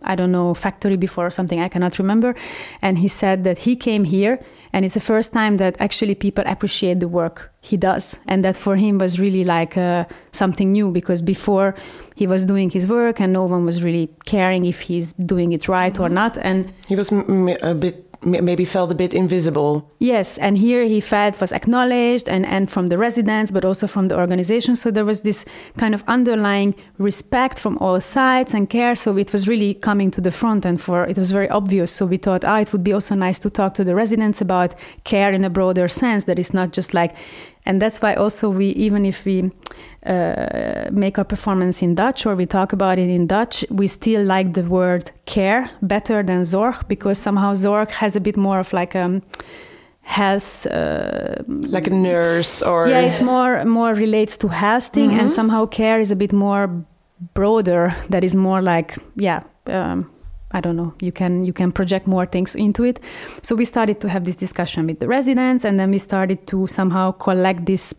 I 0.03 0.15
don't 0.15 0.31
know, 0.31 0.53
factory 0.53 0.97
before 0.97 1.27
or 1.27 1.31
something, 1.31 1.59
I 1.59 1.67
cannot 1.67 1.99
remember. 1.99 2.35
And 2.81 2.97
he 2.97 3.07
said 3.07 3.43
that 3.43 3.59
he 3.59 3.75
came 3.75 4.03
here 4.03 4.39
and 4.73 4.85
it's 4.85 4.93
the 4.93 5.01
first 5.01 5.33
time 5.33 5.57
that 5.57 5.75
actually 5.79 6.15
people 6.15 6.43
appreciate 6.47 6.99
the 6.99 7.07
work 7.07 7.51
he 7.61 7.77
does. 7.77 8.19
And 8.27 8.43
that 8.45 8.55
for 8.55 8.75
him 8.75 8.97
was 8.97 9.19
really 9.19 9.43
like 9.43 9.77
uh, 9.77 10.05
something 10.31 10.71
new 10.71 10.91
because 10.91 11.21
before 11.21 11.75
he 12.15 12.25
was 12.25 12.45
doing 12.45 12.69
his 12.69 12.87
work 12.87 13.19
and 13.19 13.33
no 13.33 13.43
one 13.43 13.65
was 13.65 13.83
really 13.83 14.09
caring 14.25 14.65
if 14.65 14.81
he's 14.81 15.13
doing 15.13 15.51
it 15.51 15.67
right 15.67 15.97
or 15.99 16.09
not. 16.09 16.37
And 16.37 16.73
he 16.87 16.95
was 16.95 17.11
a 17.11 17.75
bit 17.75 18.10
maybe 18.23 18.65
felt 18.65 18.91
a 18.91 18.95
bit 18.95 19.13
invisible. 19.13 19.89
Yes, 19.99 20.37
and 20.37 20.57
here 20.57 20.83
he 20.85 20.99
felt 20.99 21.41
was 21.41 21.51
acknowledged 21.51 22.29
and, 22.29 22.45
and 22.45 22.69
from 22.69 22.87
the 22.87 22.97
residents, 22.97 23.51
but 23.51 23.65
also 23.65 23.87
from 23.87 24.09
the 24.09 24.17
organization. 24.17 24.75
So 24.75 24.91
there 24.91 25.05
was 25.05 25.21
this 25.23 25.45
kind 25.77 25.95
of 25.95 26.03
underlying 26.07 26.75
respect 26.97 27.59
from 27.59 27.77
all 27.79 27.99
sides 27.99 28.53
and 28.53 28.69
care. 28.69 28.95
So 28.95 29.17
it 29.17 29.33
was 29.33 29.47
really 29.47 29.73
coming 29.73 30.11
to 30.11 30.21
the 30.21 30.31
front 30.31 30.65
and 30.65 30.79
for 30.79 31.05
it 31.05 31.17
was 31.17 31.31
very 31.31 31.49
obvious. 31.49 31.91
So 31.91 32.05
we 32.05 32.17
thought, 32.17 32.45
ah, 32.45 32.59
it 32.59 32.71
would 32.71 32.83
be 32.83 32.93
also 32.93 33.15
nice 33.15 33.39
to 33.39 33.49
talk 33.49 33.73
to 33.75 33.83
the 33.83 33.95
residents 33.95 34.41
about 34.41 34.75
care 35.03 35.33
in 35.33 35.43
a 35.43 35.49
broader 35.49 35.87
sense, 35.87 36.25
that 36.25 36.37
it's 36.37 36.53
not 36.53 36.73
just 36.73 36.93
like 36.93 37.15
and 37.65 37.81
that's 37.81 38.01
why 38.01 38.13
also 38.15 38.49
we 38.49 38.67
even 38.69 39.05
if 39.05 39.25
we 39.25 39.51
uh, 40.05 40.89
make 40.91 41.17
our 41.17 41.23
performance 41.23 41.81
in 41.81 41.95
dutch 41.95 42.25
or 42.25 42.35
we 42.35 42.45
talk 42.45 42.73
about 42.73 42.97
it 42.97 43.09
in 43.09 43.27
dutch 43.27 43.65
we 43.69 43.87
still 43.87 44.23
like 44.23 44.53
the 44.53 44.63
word 44.63 45.11
care 45.25 45.69
better 45.81 46.23
than 46.23 46.41
zorg 46.41 46.87
because 46.87 47.17
somehow 47.17 47.53
zorg 47.53 47.89
has 47.91 48.15
a 48.15 48.19
bit 48.19 48.37
more 48.37 48.59
of 48.59 48.73
like 48.73 48.95
a 48.95 49.03
um, 49.03 49.21
health 50.01 50.65
uh, 50.67 51.35
like 51.47 51.87
a 51.87 51.91
nurse 51.91 52.61
or 52.61 52.87
yeah 52.87 53.01
it's 53.01 53.21
more 53.21 53.63
more 53.65 53.93
relates 53.93 54.37
to 54.37 54.47
health 54.47 54.87
thing 54.87 55.09
mm 55.09 55.09
-hmm. 55.09 55.19
and 55.19 55.29
mm-hmm. 55.29 55.35
somehow 55.35 55.65
care 55.67 55.99
is 56.01 56.11
a 56.11 56.15
bit 56.15 56.33
more 56.33 56.67
broader 57.33 57.93
that 58.09 58.23
is 58.23 58.33
more 58.33 58.61
like 58.61 58.95
yeah 59.15 59.43
um, 59.65 60.10
I 60.53 60.61
don't 60.61 60.75
know, 60.75 60.93
you 61.01 61.11
can 61.11 61.45
you 61.45 61.53
can 61.53 61.71
project 61.71 62.07
more 62.07 62.25
things 62.25 62.55
into 62.55 62.83
it. 62.83 62.99
So 63.41 63.55
we 63.55 63.65
started 63.65 63.99
to 64.01 64.09
have 64.09 64.25
this 64.25 64.35
discussion 64.35 64.87
with 64.87 64.99
the 64.99 65.07
residents, 65.07 65.65
and 65.65 65.79
then 65.79 65.91
we 65.91 65.97
started 65.97 66.45
to 66.47 66.67
somehow 66.67 67.11
collect 67.11 67.65
this 67.65 67.93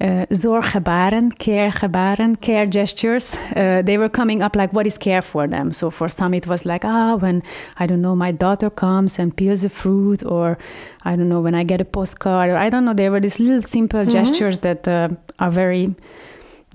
uh, 0.00 0.26
zorggebaren, 0.30 1.38
care 1.38 1.70
gebaren, 1.70 2.40
care 2.40 2.66
gestures. 2.66 3.36
Uh, 3.56 3.80
they 3.82 3.96
were 3.96 4.08
coming 4.08 4.42
up 4.42 4.56
like, 4.56 4.72
what 4.72 4.86
is 4.86 4.98
care 4.98 5.22
for 5.22 5.46
them? 5.46 5.72
So 5.72 5.90
for 5.90 6.08
some, 6.08 6.34
it 6.34 6.46
was 6.46 6.66
like, 6.66 6.84
ah, 6.84 7.16
when 7.16 7.42
I 7.78 7.86
don't 7.86 8.02
know, 8.02 8.16
my 8.16 8.32
daughter 8.32 8.70
comes 8.70 9.18
and 9.18 9.34
peels 9.34 9.64
a 9.64 9.68
fruit, 9.68 10.24
or 10.24 10.58
I 11.04 11.16
don't 11.16 11.28
know, 11.28 11.40
when 11.40 11.54
I 11.54 11.64
get 11.64 11.80
a 11.80 11.84
postcard, 11.84 12.50
or 12.50 12.56
I 12.56 12.70
don't 12.70 12.84
know. 12.84 12.94
There 12.94 13.10
were 13.10 13.20
these 13.20 13.38
little 13.38 13.62
simple 13.62 14.00
mm-hmm. 14.00 14.10
gestures 14.10 14.58
that 14.58 14.86
uh, 14.88 15.08
are 15.38 15.50
very 15.50 15.94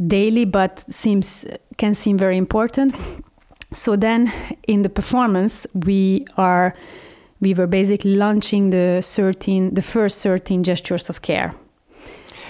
daily, 0.07 0.45
but 0.45 0.83
seems 0.89 1.45
can 1.77 1.95
seem 1.95 2.17
very 2.17 2.38
important. 2.38 2.95
So 3.73 3.95
then 3.95 4.32
in 4.67 4.82
the 4.82 4.89
performance, 4.89 5.67
we 5.73 6.25
are 6.38 6.73
we 7.41 7.53
were 7.53 7.67
basically 7.67 8.15
launching 8.15 8.71
the 8.71 9.01
13 9.01 9.73
the 9.75 9.82
first 9.82 10.23
13 10.23 10.63
gestures 10.63 11.10
of 11.10 11.21
care. 11.21 11.53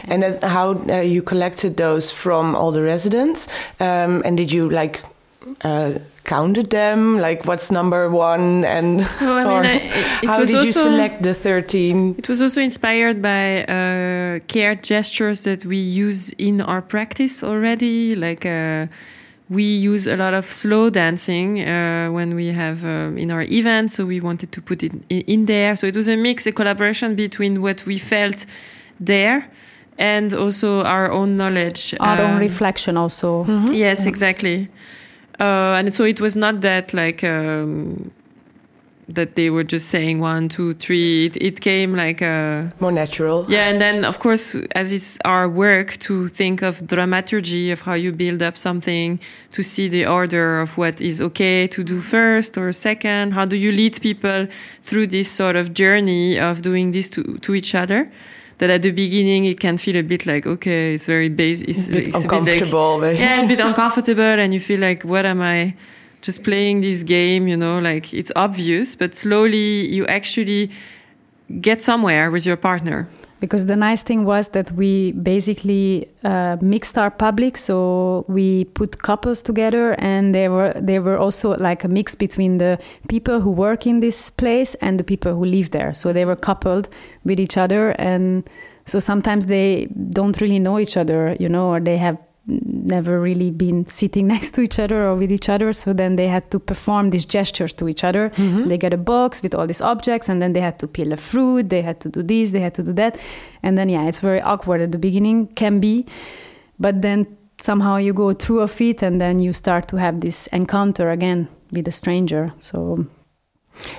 And 0.08 0.24
how 0.44 0.76
uh, 0.90 1.02
you 1.02 1.22
collected 1.22 1.76
those 1.76 2.10
from 2.10 2.56
all 2.56 2.72
the 2.72 2.82
residents 2.82 3.50
um, 3.82 4.22
and 4.24 4.38
did 4.38 4.50
you 4.50 4.70
like 4.70 5.04
uh, 5.62 6.00
counted 6.24 6.70
them? 6.70 7.18
Like 7.20 7.46
what's 7.46 7.70
number 7.70 8.10
one 8.10 8.64
and 8.64 9.00
well, 9.22 9.48
I 9.48 9.62
mean, 9.62 9.66
it, 9.66 10.24
it 10.24 10.30
how 10.30 10.46
did 10.46 10.56
also, 10.56 10.66
you 10.66 10.72
select 10.72 11.22
the 11.24 11.34
13 11.34 12.16
it 12.18 12.30
was 12.30 12.42
also 12.42 12.62
inspired 12.62 13.22
by 13.22 13.66
uh, 13.66 14.40
care 14.48 14.76
gestures 14.76 15.42
that 15.42 15.66
we 15.66 15.78
use 15.78 16.30
in 16.38 16.62
our 16.62 16.82
practice 16.82 17.44
already 17.44 18.16
like 18.16 18.46
uh, 18.46 18.88
we 19.50 19.64
use 19.64 20.06
a 20.06 20.16
lot 20.16 20.34
of 20.34 20.46
slow 20.46 20.90
dancing 20.90 21.68
uh, 21.68 22.10
when 22.12 22.36
we 22.36 22.48
have 22.48 22.86
uh, 22.86 23.12
in 23.18 23.32
our 23.32 23.42
events, 23.42 23.96
so 23.96 24.06
we 24.06 24.20
wanted 24.20 24.52
to 24.52 24.62
put 24.62 24.84
it 24.84 24.94
in, 25.10 25.22
in, 25.22 25.46
there. 25.46 25.76
So 25.76 25.88
it 25.88 25.96
was 25.96 26.08
a 26.08 26.16
mix, 26.16 26.46
a 26.46 26.52
collaboration 26.52 27.16
between 27.16 27.62
what 27.62 27.84
we 27.86 27.98
felt 27.98 28.46
there 29.00 29.50
and 29.98 30.34
also 30.34 30.84
our 30.84 31.12
own 31.12 31.36
knowledge, 31.36 31.96
our 32.00 32.22
own 32.22 32.36
um, 32.36 32.40
reflection, 32.40 32.96
also. 32.96 33.44
Mm 33.44 33.66
-hmm. 33.66 33.74
Yes, 33.74 34.06
exactly. 34.06 34.70
Uh, 35.40 35.80
and 35.80 35.94
so 35.94 36.04
it 36.04 36.20
was 36.20 36.36
not 36.36 36.62
that 36.62 36.94
like. 36.94 37.28
Um, 37.28 38.12
that 39.10 39.36
they 39.36 39.50
were 39.50 39.64
just 39.64 39.90
saying 39.90 40.20
one, 40.20 40.50
two, 40.50 40.74
three. 40.76 41.26
It, 41.26 41.36
it 41.38 41.62
came 41.62 41.96
like 41.96 42.22
a 42.22 42.72
more 42.80 42.92
natural. 42.92 43.46
Yeah, 43.50 43.68
and 43.68 43.82
then 43.82 44.06
of 44.06 44.20
course, 44.20 44.56
as 44.76 44.92
it's 44.92 45.18
our 45.26 45.50
work 45.50 45.98
to 46.00 46.28
think 46.30 46.62
of 46.62 46.86
dramaturgy 46.88 47.72
of 47.72 47.82
how 47.82 47.94
you 47.94 48.12
build 48.12 48.42
up 48.42 48.58
something, 48.58 49.20
to 49.52 49.64
see 49.64 49.88
the 49.88 50.06
order 50.06 50.62
of 50.62 50.78
what 50.78 51.02
is 51.02 51.22
okay 51.22 51.68
to 51.68 51.84
do 51.84 52.02
first 52.02 52.58
or 52.58 52.72
second. 52.72 53.32
How 53.34 53.46
do 53.46 53.56
you 53.56 53.72
lead 53.72 54.00
people 54.02 54.48
through 54.82 55.08
this 55.08 55.30
sort 55.30 55.56
of 55.56 55.74
journey 55.74 56.40
of 56.40 56.62
doing 56.62 56.92
this 56.92 57.10
to 57.10 57.38
to 57.40 57.56
each 57.56 57.76
other? 57.76 58.12
That 58.60 58.70
at 58.70 58.82
the 58.82 58.92
beginning 58.92 59.46
it 59.46 59.62
can 59.62 59.78
feel 59.78 59.96
a 59.96 60.04
bit 60.04 60.26
like 60.26 60.46
okay, 60.46 60.94
it's 60.94 61.06
very 61.06 61.30
basic, 61.30 61.70
it's, 61.70 61.88
it's 61.88 62.24
uncomfortable. 62.24 62.98
A 62.98 63.00
bit 63.00 63.08
like, 63.08 63.20
yeah, 63.20 63.36
it's 63.36 63.46
a 63.46 63.48
bit 63.56 63.66
uncomfortable, 63.66 64.22
and 64.24 64.54
you 64.54 64.60
feel 64.60 64.82
like 64.82 65.04
what 65.04 65.26
am 65.26 65.42
I? 65.42 65.74
Just 66.22 66.44
playing 66.44 66.82
this 66.82 67.04
game, 67.04 67.48
you 67.48 67.58
know, 67.58 67.80
like 67.80 68.14
it's 68.14 68.32
obvious, 68.36 68.96
but 68.96 69.16
slowly 69.16 69.88
you 69.90 70.06
actually 70.08 70.72
get 71.62 71.82
somewhere 71.82 72.30
with 72.32 72.46
your 72.46 72.58
partner. 72.58 73.08
Because 73.40 73.68
the 73.68 73.78
nice 73.78 74.04
thing 74.04 74.26
was 74.26 74.50
that 74.50 74.70
we 74.74 75.14
basically 75.14 76.10
uh, 76.26 76.58
mixed 76.62 76.98
our 76.98 77.10
public, 77.10 77.58
so 77.58 78.26
we 78.28 78.66
put 78.66 79.02
couples 79.02 79.42
together, 79.42 79.96
and 79.98 80.36
they 80.36 80.50
were 80.50 80.74
they 80.76 81.00
were 81.00 81.18
also 81.18 81.56
like 81.56 81.86
a 81.86 81.88
mix 81.88 82.16
between 82.16 82.58
the 82.58 82.78
people 83.08 83.40
who 83.40 83.50
work 83.50 83.88
in 83.88 84.02
this 84.02 84.30
place 84.30 84.76
and 84.82 85.00
the 85.00 85.06
people 85.06 85.36
who 85.36 85.46
live 85.46 85.72
there. 85.72 85.94
So 85.94 86.12
they 86.12 86.26
were 86.26 86.36
coupled 86.36 86.90
with 87.24 87.40
each 87.40 87.56
other, 87.56 87.92
and 87.92 88.44
so 88.86 89.00
sometimes 89.00 89.46
they 89.46 89.88
don't 90.10 90.42
really 90.42 90.60
know 90.60 90.78
each 90.78 90.98
other, 90.98 91.38
you 91.40 91.48
know, 91.48 91.70
or 91.70 91.80
they 91.80 91.96
have 91.96 92.18
never 92.50 93.20
really 93.20 93.52
been 93.52 93.86
sitting 93.86 94.28
next 94.36 94.52
to 94.52 94.62
each 94.62 94.80
other 94.80 95.06
or 95.08 95.16
with 95.16 95.32
each 95.32 95.50
other. 95.50 95.74
So 95.74 95.94
then 95.94 96.16
they 96.16 96.28
had 96.28 96.50
to 96.52 96.60
perform 96.60 97.12
these 97.12 97.26
gestures 97.26 97.74
to 97.76 97.88
each 97.88 98.04
other. 98.04 98.30
Mm-hmm. 98.32 98.68
They 98.68 98.78
get 98.78 98.94
a 98.94 98.98
box 98.98 99.42
with 99.42 99.54
all 99.54 99.68
these 99.68 99.82
objects, 99.82 100.30
and 100.30 100.42
then 100.42 100.54
they 100.54 100.62
had 100.62 100.80
to 100.80 100.88
peel 100.88 101.14
a 101.14 101.18
fruit. 101.18 101.70
They 101.70 101.82
had 101.82 102.00
to 102.02 102.10
do 102.10 102.24
this. 102.24 102.52
They 102.52 102.60
had 102.60 102.74
to 102.76 102.84
do 102.84 102.94
that. 102.94 103.18
And 103.64 103.78
then 103.78 103.90
yeah, 103.90 104.08
it's 104.08 104.20
very 104.20 104.42
awkward 104.42 104.82
at 104.82 104.92
the 104.92 104.98
beginning. 104.98 105.48
Can 105.56 105.80
be, 105.80 106.06
but 106.80 107.02
then 107.02 107.38
somehow 107.58 107.98
you 107.98 108.14
go 108.14 108.34
through 108.34 108.62
of 108.62 108.80
it, 108.82 109.04
and 109.04 109.20
then 109.20 109.40
you 109.40 109.54
start 109.54 109.88
to 109.90 109.98
have 109.98 110.22
this 110.22 110.48
encounter 110.48 111.12
again 111.12 111.48
with 111.72 111.88
a 111.88 111.92
stranger. 111.92 112.54
So. 112.60 113.06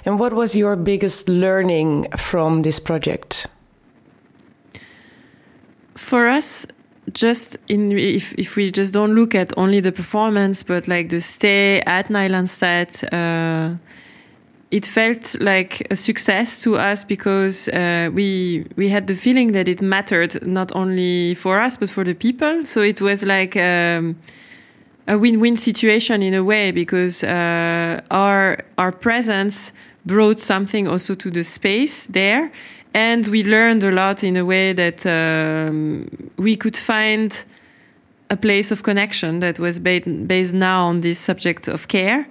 And 0.04 0.18
what 0.18 0.34
was 0.34 0.54
your 0.54 0.76
biggest 0.76 1.28
learning 1.28 2.10
from 2.16 2.62
this 2.62 2.78
project? 2.78 3.46
For 5.96 6.28
us, 6.28 6.66
just 7.12 7.56
in 7.68 7.92
if 7.92 8.32
if 8.34 8.56
we 8.56 8.70
just 8.70 8.92
don't 8.92 9.14
look 9.14 9.34
at 9.34 9.52
only 9.56 9.80
the 9.80 9.92
performance, 9.92 10.62
but 10.62 10.86
like 10.88 11.08
the 11.08 11.20
stay 11.20 11.80
at 11.86 12.08
Nylandstad, 12.08 13.04
uh, 13.12 13.76
it 14.70 14.86
felt 14.86 15.36
like 15.40 15.86
a 15.90 15.96
success 15.96 16.60
to 16.62 16.76
us 16.76 17.04
because 17.04 17.68
uh, 17.68 18.10
we 18.12 18.66
we 18.76 18.88
had 18.88 19.06
the 19.06 19.14
feeling 19.14 19.52
that 19.52 19.68
it 19.68 19.82
mattered 19.82 20.46
not 20.46 20.70
only 20.74 21.34
for 21.34 21.60
us 21.60 21.76
but 21.76 21.90
for 21.90 22.04
the 22.04 22.14
people. 22.14 22.64
So 22.64 22.80
it 22.80 23.00
was 23.00 23.24
like 23.24 23.56
um, 23.56 24.16
a 25.08 25.18
win-win 25.18 25.56
situation 25.56 26.22
in 26.22 26.34
a 26.34 26.44
way 26.44 26.70
because 26.70 27.24
uh, 27.24 28.00
our 28.10 28.58
our 28.78 28.92
presence 28.92 29.72
brought 30.06 30.40
something 30.40 30.88
also 30.88 31.14
to 31.14 31.30
the 31.30 31.44
space 31.44 32.06
there, 32.06 32.50
and 32.94 33.26
we 33.28 33.44
learned 33.44 33.84
a 33.84 33.90
lot 33.90 34.24
in 34.24 34.36
a 34.36 34.44
way 34.44 34.72
that 34.72 35.06
um, 35.06 36.08
we 36.36 36.56
could 36.56 36.76
find 36.76 37.44
a 38.30 38.36
place 38.36 38.70
of 38.70 38.82
connection 38.82 39.40
that 39.40 39.58
was 39.58 39.78
based 39.78 40.54
now 40.54 40.86
on 40.86 41.00
this 41.00 41.18
subject 41.18 41.68
of 41.68 41.88
care. 41.88 42.26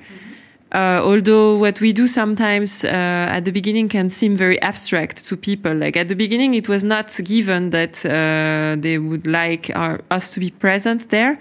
Uh, 0.72 1.02
although 1.04 1.58
what 1.58 1.82
we 1.82 1.92
do 1.92 2.06
sometimes 2.08 2.86
uh, 2.86 2.88
at 2.88 3.44
the 3.44 3.52
beginning 3.52 3.90
can 3.90 4.10
seem 4.10 4.36
very 4.36 4.62
abstract 4.62 5.26
to 5.26 5.36
people. 5.36 5.74
Like 5.74 5.98
at 5.98 6.08
the 6.10 6.16
beginning, 6.16 6.54
it 6.54 6.70
was 6.70 6.84
not 6.84 7.18
given 7.24 7.72
that 7.72 8.06
uh, 8.06 8.80
they 8.80 9.00
would 9.00 9.26
like 9.26 9.72
our, 9.76 10.00
us 10.12 10.32
to 10.32 10.40
be 10.40 10.52
present 10.52 11.10
there. 11.10 11.40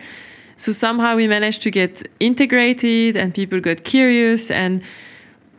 So 0.57 0.73
somehow 0.73 1.15
we 1.15 1.29
managed 1.29 1.63
to 1.63 1.71
get 1.71 2.09
integrated 2.21 3.17
and 3.17 3.35
people 3.35 3.61
got 3.61 3.85
curious 3.85 4.51
and 4.51 4.83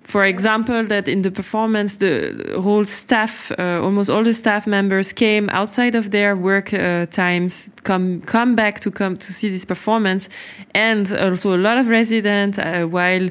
for 0.09 0.25
example, 0.25 0.83
that 0.85 1.07
in 1.07 1.21
the 1.21 1.29
performance, 1.29 1.97
the 1.97 2.59
whole 2.59 2.83
staff, 2.83 3.51
uh, 3.51 3.79
almost 3.83 4.09
all 4.09 4.23
the 4.23 4.33
staff 4.33 4.65
members 4.65 5.13
came 5.13 5.49
outside 5.51 5.93
of 5.93 6.09
their 6.09 6.35
work 6.35 6.73
uh, 6.73 7.05
times, 7.05 7.69
come 7.83 8.21
come 8.21 8.55
back 8.55 8.79
to 8.79 8.89
come 8.89 9.17
to 9.17 9.31
see 9.31 9.49
this 9.49 9.65
performance, 9.65 10.27
and 10.73 11.13
also 11.13 11.55
a 11.55 11.61
lot 11.67 11.77
of 11.77 11.89
residents. 11.89 12.57
Uh, 12.57 12.85
while 12.85 13.29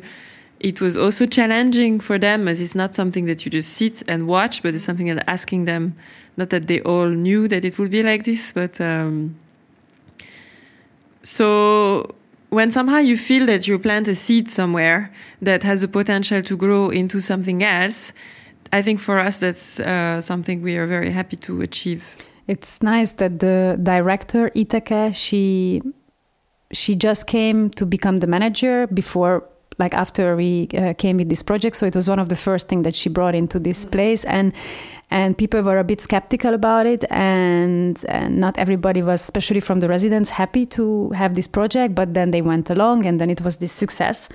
it 0.60 0.80
was 0.80 0.96
also 0.96 1.26
challenging 1.26 1.98
for 1.98 2.16
them 2.16 2.46
as 2.46 2.60
it's 2.60 2.76
not 2.76 2.94
something 2.94 3.26
that 3.26 3.44
you 3.44 3.50
just 3.50 3.74
sit 3.74 4.04
and 4.06 4.28
watch, 4.28 4.62
but 4.62 4.72
it's 4.72 4.84
something 4.84 5.08
that 5.08 5.28
asking 5.28 5.64
them, 5.64 5.96
not 6.36 6.50
that 6.50 6.68
they 6.68 6.80
all 6.82 7.08
knew 7.08 7.48
that 7.48 7.64
it 7.64 7.76
would 7.78 7.90
be 7.90 8.04
like 8.04 8.22
this, 8.22 8.52
but 8.52 8.80
um, 8.80 9.36
so 11.24 12.14
when 12.50 12.70
somehow 12.70 12.98
you 12.98 13.16
feel 13.16 13.46
that 13.46 13.66
you 13.66 13.78
plant 13.78 14.08
a 14.08 14.14
seed 14.14 14.50
somewhere 14.50 15.12
that 15.42 15.62
has 15.62 15.82
the 15.82 15.88
potential 15.88 16.42
to 16.42 16.56
grow 16.56 16.90
into 16.90 17.20
something 17.20 17.62
else, 17.62 18.12
I 18.72 18.82
think 18.82 19.00
for 19.00 19.18
us 19.18 19.38
that's 19.38 19.80
uh, 19.80 20.20
something 20.20 20.62
we 20.62 20.76
are 20.76 20.86
very 20.86 21.10
happy 21.10 21.36
to 21.36 21.62
achieve. 21.62 22.04
It's 22.46 22.82
nice 22.82 23.12
that 23.12 23.40
the 23.40 23.78
director 23.82 24.50
Itake 24.50 25.14
she 25.14 25.82
she 26.72 26.94
just 26.94 27.26
came 27.26 27.70
to 27.70 27.86
become 27.86 28.18
the 28.18 28.26
manager 28.26 28.86
before 28.88 29.44
like 29.78 29.94
after 29.94 30.36
we 30.36 30.68
uh, 30.74 30.92
came 30.94 31.16
with 31.18 31.28
this 31.28 31.42
project. 31.42 31.76
So 31.76 31.86
it 31.86 31.94
was 31.94 32.08
one 32.08 32.18
of 32.18 32.28
the 32.28 32.36
first 32.36 32.68
things 32.68 32.84
that 32.84 32.94
she 32.94 33.08
brought 33.08 33.34
into 33.34 33.58
this 33.58 33.84
place, 33.84 34.24
and 34.24 34.52
and 35.10 35.36
people 35.36 35.62
were 35.62 35.78
a 35.78 35.84
bit 35.84 36.00
skeptical 36.00 36.54
about 36.54 36.86
it, 36.86 37.04
and, 37.10 38.04
and 38.08 38.38
not 38.38 38.58
everybody 38.58 39.02
was, 39.02 39.22
especially 39.22 39.60
from 39.60 39.80
the 39.80 39.88
residents, 39.88 40.30
happy 40.30 40.66
to 40.66 41.10
have 41.10 41.34
this 41.34 41.46
project. 41.46 41.94
But 41.94 42.14
then 42.14 42.30
they 42.30 42.42
went 42.42 42.70
along, 42.70 43.06
and 43.06 43.20
then 43.20 43.30
it 43.30 43.40
was 43.40 43.56
this 43.56 43.72
success, 43.72 44.28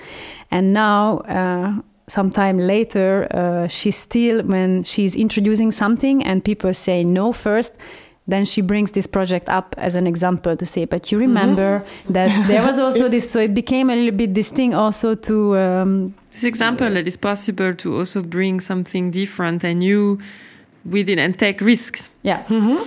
and 0.52 0.74
now. 0.74 1.18
Uh, 1.20 1.82
sometime 2.08 2.60
later, 2.60 3.28
uh, 3.32 3.66
she's 3.68 3.96
still 3.96 4.44
when 4.44 4.84
she's 4.84 5.16
introducing 5.16 5.72
something 5.72 6.22
and 6.26 6.44
people 6.44 6.74
say 6.74 7.02
no 7.02 7.32
first, 7.32 7.78
then 8.28 8.46
she 8.46 8.62
brings 8.62 8.92
this 8.92 9.06
project 9.06 9.50
up 9.50 9.76
as 9.78 9.96
an 9.96 10.08
example 10.08 10.56
to 10.56 10.66
say, 10.66 10.86
but 10.86 11.12
you 11.12 11.18
remember 11.18 11.80
mm-hmm. 11.80 12.14
that 12.14 12.48
there 12.48 12.66
was 12.66 12.80
also 12.80 13.10
this, 13.10 13.30
so 13.30 13.40
it 13.40 13.54
became 13.54 13.90
a 13.90 13.96
little 13.96 14.18
bit 14.18 14.34
this 14.34 14.50
thing 14.50 14.74
also 14.74 15.16
to. 15.16 15.58
Um, 15.58 16.14
this 16.32 16.44
example 16.44 16.90
that 16.90 17.06
it's 17.06 17.18
possible 17.18 17.74
to 17.76 17.98
also 17.98 18.22
bring 18.22 18.60
something 18.60 19.12
different 19.12 19.64
and 19.64 19.80
new 19.80 20.20
within 20.86 21.20
and 21.20 21.38
take 21.38 21.62
risks. 21.62 22.10
Yeah. 22.24 22.44
Mm-hmm. 22.44 22.84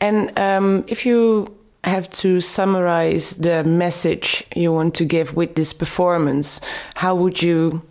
And 0.00 0.38
um, 0.38 0.84
if 0.88 1.04
you 1.04 1.54
have 1.84 2.10
to 2.10 2.40
summarize 2.40 3.36
the 3.36 3.64
message 3.64 4.44
you 4.54 4.72
want 4.72 4.94
to 4.96 5.04
give 5.04 5.34
with 5.34 5.54
this 5.54 5.72
performance, 5.72 6.60
how 6.96 7.14
would 7.14 7.42
you 7.42 7.82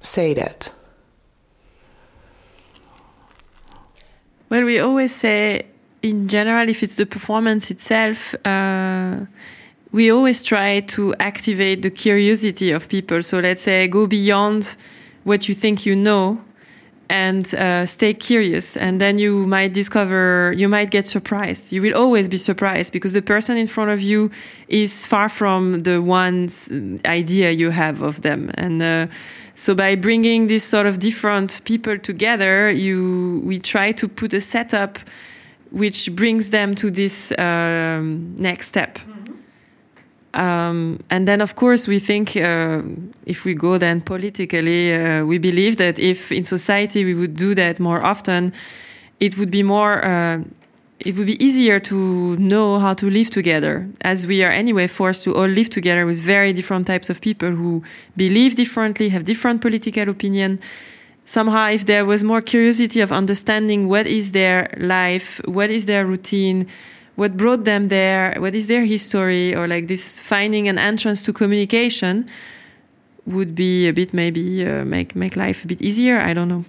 say 0.00 0.34
that? 0.34 0.72
Well, 4.48 4.64
we 4.64 4.78
always 4.80 5.14
say 5.14 5.66
in 6.02 6.28
general, 6.28 6.68
if 6.68 6.82
it's 6.82 6.96
the 6.96 7.06
performance 7.06 7.70
itself, 7.70 8.34
uh, 8.44 9.20
we 9.92 10.10
always 10.10 10.42
try 10.42 10.80
to 10.80 11.14
activate 11.20 11.82
the 11.82 11.90
curiosity 11.90 12.70
of 12.70 12.88
people. 12.88 13.22
So 13.22 13.38
let's 13.38 13.62
say 13.62 13.88
go 13.88 14.06
beyond 14.06 14.76
what 15.24 15.48
you 15.48 15.54
think 15.54 15.86
you 15.86 15.94
know 15.94 16.42
and 17.12 17.54
uh, 17.56 17.84
stay 17.84 18.14
curious. 18.14 18.74
And 18.74 18.98
then 18.98 19.18
you 19.18 19.46
might 19.46 19.74
discover, 19.74 20.54
you 20.56 20.66
might 20.66 20.90
get 20.90 21.06
surprised. 21.06 21.70
You 21.70 21.82
will 21.82 21.94
always 21.94 22.26
be 22.26 22.38
surprised 22.38 22.90
because 22.90 23.12
the 23.12 23.20
person 23.20 23.58
in 23.58 23.66
front 23.66 23.90
of 23.90 24.00
you 24.00 24.30
is 24.68 25.04
far 25.04 25.28
from 25.28 25.82
the 25.82 26.00
one 26.00 26.48
idea 27.04 27.50
you 27.50 27.68
have 27.68 28.00
of 28.00 28.22
them. 28.22 28.50
And 28.54 28.82
uh, 28.82 29.06
so 29.54 29.74
by 29.74 29.94
bringing 29.94 30.46
this 30.46 30.64
sort 30.64 30.86
of 30.86 31.00
different 31.00 31.60
people 31.64 31.98
together, 31.98 32.70
you 32.70 33.42
we 33.44 33.58
try 33.58 33.92
to 33.92 34.08
put 34.08 34.32
a 34.32 34.40
setup 34.40 34.98
which 35.70 36.10
brings 36.14 36.48
them 36.48 36.74
to 36.76 36.90
this 36.90 37.32
um, 37.38 38.34
next 38.36 38.68
step. 38.68 38.98
Mm-hmm. 38.98 39.21
Um, 40.34 40.98
and 41.10 41.28
then, 41.28 41.40
of 41.40 41.56
course, 41.56 41.86
we 41.86 41.98
think 41.98 42.36
uh, 42.36 42.82
if 43.26 43.44
we 43.44 43.54
go 43.54 43.78
then 43.78 44.00
politically, 44.00 44.94
uh, 44.94 45.24
we 45.24 45.38
believe 45.38 45.76
that 45.76 45.98
if 45.98 46.32
in 46.32 46.44
society 46.44 47.04
we 47.04 47.14
would 47.14 47.36
do 47.36 47.54
that 47.54 47.78
more 47.78 48.02
often, 48.02 48.52
it 49.20 49.36
would 49.38 49.50
be 49.50 49.62
more. 49.62 50.04
Uh, 50.04 50.42
it 51.04 51.16
would 51.16 51.26
be 51.26 51.44
easier 51.44 51.80
to 51.80 52.36
know 52.36 52.78
how 52.78 52.94
to 52.94 53.10
live 53.10 53.28
together, 53.28 53.88
as 54.02 54.24
we 54.24 54.44
are 54.44 54.52
anyway 54.52 54.86
forced 54.86 55.24
to 55.24 55.34
all 55.34 55.48
live 55.48 55.68
together 55.68 56.06
with 56.06 56.22
very 56.22 56.52
different 56.52 56.86
types 56.86 57.10
of 57.10 57.20
people 57.20 57.50
who 57.50 57.82
believe 58.16 58.54
differently, 58.54 59.08
have 59.08 59.24
different 59.24 59.60
political 59.60 60.08
opinion, 60.08 60.60
somehow 61.24 61.68
if 61.68 61.86
there 61.86 62.04
was 62.04 62.24
more 62.24 62.40
curiosity 62.40 63.00
of 63.00 63.12
understanding 63.12 63.88
what 63.88 64.06
is 64.06 64.32
their 64.32 64.72
life 64.78 65.40
what 65.44 65.70
is 65.70 65.86
their 65.86 66.04
routine 66.04 66.66
what 67.16 67.36
brought 67.36 67.64
them 67.64 67.88
there 67.88 68.34
what 68.38 68.54
is 68.54 68.66
their 68.66 68.84
history 68.84 69.54
or 69.54 69.66
like 69.68 69.86
this 69.86 70.20
finding 70.20 70.68
an 70.68 70.78
entrance 70.78 71.20
to 71.22 71.32
communication 71.32 72.28
would 73.26 73.54
be 73.54 73.86
a 73.88 73.92
bit 73.92 74.12
maybe 74.12 74.66
uh, 74.66 74.84
make 74.84 75.14
make 75.14 75.36
life 75.36 75.64
a 75.64 75.66
bit 75.66 75.80
easier. 75.80 76.20
I 76.20 76.34
don't 76.34 76.48
know. 76.48 76.64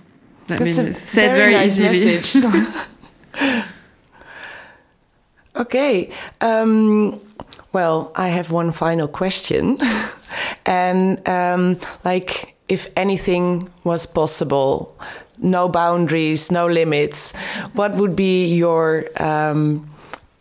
I 0.49 0.57
That's 0.57 0.77
mean 0.77 0.93
said 0.93 1.31
very, 1.31 1.39
very 1.39 1.53
nice 1.53 1.79
easily. 1.79 2.15
message. 2.15 2.43
okay 5.55 6.11
um, 6.41 7.19
well 7.73 8.11
i 8.15 8.27
have 8.27 8.51
one 8.51 8.71
final 8.71 9.07
question. 9.07 9.77
And 10.65 11.27
um, 11.27 11.79
like 12.03 12.55
if 12.69 12.87
anything 12.95 13.69
was 13.83 14.05
possible, 14.05 14.97
no 15.37 15.67
boundaries, 15.67 16.51
no 16.51 16.67
limits, 16.67 17.35
what 17.73 17.95
would 17.95 18.15
be 18.15 18.45
your 18.53 19.05
um, 19.21 19.87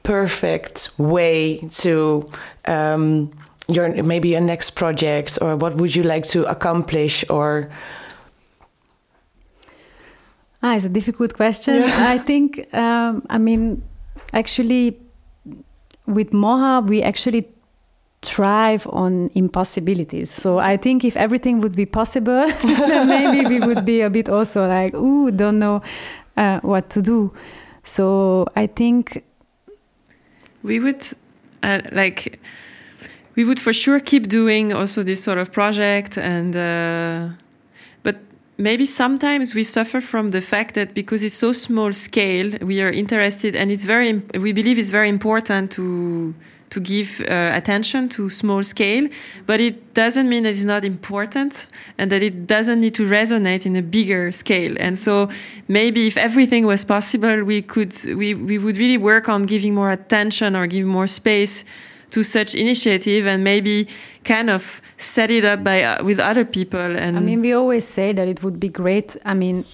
perfect 0.03 0.91
way 0.99 1.59
to 1.71 2.29
um, 2.67 3.31
your 3.69 4.03
maybe 4.03 4.35
a 4.35 4.41
next 4.41 4.71
project, 4.71 5.39
or 5.41 5.57
what 5.57 5.77
would 5.77 5.95
you 5.95 6.03
like 6.03 6.27
to 6.29 6.45
accomplish, 6.45 7.25
or? 7.31 7.71
Ah, 10.63 10.77
it's 10.77 10.85
a 10.85 10.89
difficult 10.89 11.35
question. 11.35 11.83
Yeah. 11.83 12.13
I 12.13 12.19
think, 12.19 12.73
um, 12.73 13.27
I 13.29 13.39
mean, 13.39 13.83
actually, 14.33 14.97
with 16.07 16.31
Moha, 16.31 16.87
we 16.87 17.03
actually 17.03 17.49
thrive 18.23 18.87
on 18.91 19.31
impossibilities. 19.35 20.31
So 20.31 20.59
I 20.59 20.77
think 20.77 21.05
if 21.05 21.17
everything 21.17 21.61
would 21.61 21.75
be 21.75 21.87
possible, 21.87 22.47
then 22.63 23.09
maybe 23.09 23.47
we 23.49 23.67
would 23.67 23.85
be 23.85 24.01
a 24.01 24.11
bit 24.11 24.29
also 24.29 24.69
like, 24.69 24.95
ooh, 24.95 25.31
don't 25.33 25.59
know 25.59 25.83
uh, 26.37 26.61
what 26.61 26.89
to 26.91 27.03
do. 27.03 27.33
So 27.83 28.47
I 28.55 28.69
think 28.69 29.25
we 30.63 30.81
would 30.81 31.07
uh, 31.63 31.81
like 31.93 32.41
we 33.35 33.45
would 33.45 33.61
for 33.61 33.73
sure 33.73 34.01
keep 34.01 34.29
doing 34.29 34.73
also 34.73 35.03
this 35.03 35.23
sort 35.23 35.39
of 35.39 35.53
project 35.53 36.19
and 36.19 36.55
uh, 36.57 37.29
but 38.03 38.17
maybe 38.59 38.85
sometimes 38.85 39.55
we 39.55 39.65
suffer 39.65 40.01
from 40.01 40.31
the 40.31 40.41
fact 40.41 40.75
that 40.75 40.95
because 40.95 41.23
it's 41.23 41.37
so 41.37 41.53
small 41.53 41.93
scale 41.93 42.51
we 42.61 42.81
are 42.83 42.91
interested 42.91 43.57
and 43.57 43.71
it's 43.71 43.85
very 43.85 44.13
we 44.39 44.53
believe 44.53 44.79
it's 44.79 44.91
very 44.91 45.09
important 45.09 45.71
to 45.73 46.35
to 46.73 46.81
give 46.81 47.21
uh, 47.21 47.51
attention 47.53 48.09
to 48.09 48.31
small 48.31 48.63
scale, 48.63 49.07
but 49.45 49.61
it 49.61 49.93
doesn't 49.93 50.27
mean 50.27 50.45
that 50.45 50.53
it's 50.55 50.65
not 50.65 50.87
important 50.87 51.67
and 51.99 52.11
that 52.11 52.23
it 52.23 52.47
doesn't 52.47 52.81
need 52.81 52.95
to 52.95 53.07
resonate 53.07 53.67
in 53.67 53.77
a 53.77 53.83
bigger 53.83 54.33
scale. 54.33 54.75
And 54.81 54.99
so 54.99 55.29
maybe 55.69 56.07
if 56.07 56.17
everything 56.17 56.65
was 56.65 56.83
possible, 56.83 57.45
we 57.45 57.61
could 57.61 57.93
we, 58.07 58.33
we 58.33 58.57
would 58.57 58.79
really 58.79 58.97
work 58.97 59.29
on 59.29 59.43
giving 59.43 59.75
more 59.75 59.91
attention 59.91 60.57
or 60.57 60.67
give 60.67 60.87
more 60.87 61.07
space 61.07 61.63
to 62.13 62.23
such 62.23 62.55
initiative 62.55 63.27
and 63.27 63.45
maybe 63.45 63.87
kind 64.25 64.49
of 64.49 64.81
set 64.97 65.31
it 65.31 65.45
up 65.45 65.63
by 65.63 65.83
uh, 65.83 66.03
with 66.03 66.19
other 66.19 66.45
people 66.45 66.97
and 67.05 67.17
I 67.17 67.21
mean 67.21 67.41
we 67.41 67.55
always 67.55 67.87
say 67.87 68.13
that 68.13 68.29
it 68.29 68.43
would 68.43 68.61
be 68.61 68.69
great 68.69 69.17
I 69.25 69.33
mean 69.33 69.65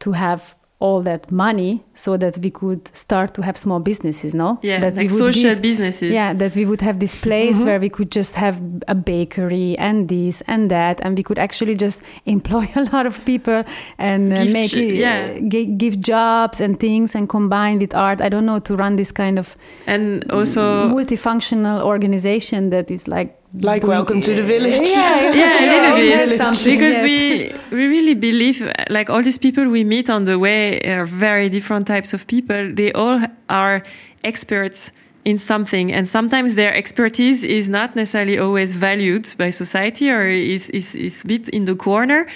to 0.00 0.12
have 0.12 0.54
all 0.80 1.00
that 1.02 1.30
money 1.30 1.82
so 1.94 2.16
that 2.16 2.36
we 2.38 2.50
could 2.50 2.86
start 2.88 3.32
to 3.34 3.42
have 3.42 3.56
small 3.56 3.78
businesses 3.80 4.34
no? 4.34 4.58
Yeah 4.62 4.80
that 4.80 4.96
like 4.96 5.08
we 5.10 5.14
would 5.20 5.34
social 5.34 5.50
give- 5.50 5.62
businesses. 5.62 6.12
Yeah 6.12 6.34
that 6.34 6.54
we 6.56 6.66
would 6.66 6.80
have 6.80 6.98
this 6.98 7.16
place 7.16 7.62
where 7.62 7.78
we 7.80 7.88
could 7.88 8.10
just 8.10 8.34
have 8.34 8.60
a 8.88 8.94
bakery 8.94 9.78
and 9.78 10.08
this 10.08 10.42
and 10.46 10.70
that 10.70 11.00
and 11.02 11.16
we 11.16 11.22
could 11.22 11.38
actually 11.38 11.76
just 11.76 12.02
employ 12.26 12.68
a 12.74 12.82
lot 12.92 13.06
of 13.06 13.24
people 13.24 13.64
and 13.98 14.32
uh, 14.32 14.44
make 14.46 14.72
yeah. 14.74 15.36
uh, 15.36 15.40
gi- 15.48 15.66
give 15.76 16.00
jobs 16.00 16.60
and 16.60 16.78
things 16.80 17.14
and 17.14 17.28
combine 17.28 17.78
with 17.78 17.94
art. 17.94 18.20
I 18.20 18.28
don't 18.28 18.44
know 18.44 18.58
to 18.60 18.76
run 18.76 18.96
this 18.96 19.12
kind 19.12 19.38
of 19.38 19.56
and 19.86 20.30
also 20.30 20.88
multifunctional 20.88 21.82
organization 21.82 22.70
that 22.70 22.90
is 22.90 23.06
like 23.08 23.38
Like 23.60 23.82
doing- 23.82 23.90
Welcome 23.90 24.20
to 24.22 24.34
the 24.34 24.42
Village. 24.42 24.88
yeah, 24.90 25.32
yeah, 25.32 25.60
a 25.60 25.66
little 25.74 25.96
bit. 25.96 26.38
because 26.64 26.96
yes. 26.96 27.02
we 27.02 27.52
we 27.70 27.86
really 27.86 28.14
believe 28.14 28.60
like 28.90 29.08
all 29.10 29.22
these 29.22 29.38
people 29.38 29.68
we 29.68 29.84
meet 29.84 30.10
on 30.10 30.24
the 30.24 30.38
way 30.38 30.80
are 30.80 31.04
very 31.04 31.48
different 31.48 31.86
types 31.86 32.12
of 32.12 32.26
people 32.26 32.72
they 32.74 32.90
all 32.92 33.20
are 33.48 33.82
experts 34.24 34.90
in 35.24 35.38
something 35.38 35.92
and 35.92 36.06
sometimes 36.08 36.54
their 36.56 36.74
expertise 36.74 37.44
is 37.44 37.68
not 37.68 37.94
necessarily 37.94 38.38
always 38.38 38.74
valued 38.74 39.32
by 39.38 39.50
society 39.50 40.10
or 40.10 40.24
is 40.26 40.68
is, 40.70 40.94
is 40.94 41.22
a 41.22 41.26
bit 41.26 41.48
in 41.50 41.64
the 41.64 41.76
corner 41.76 42.26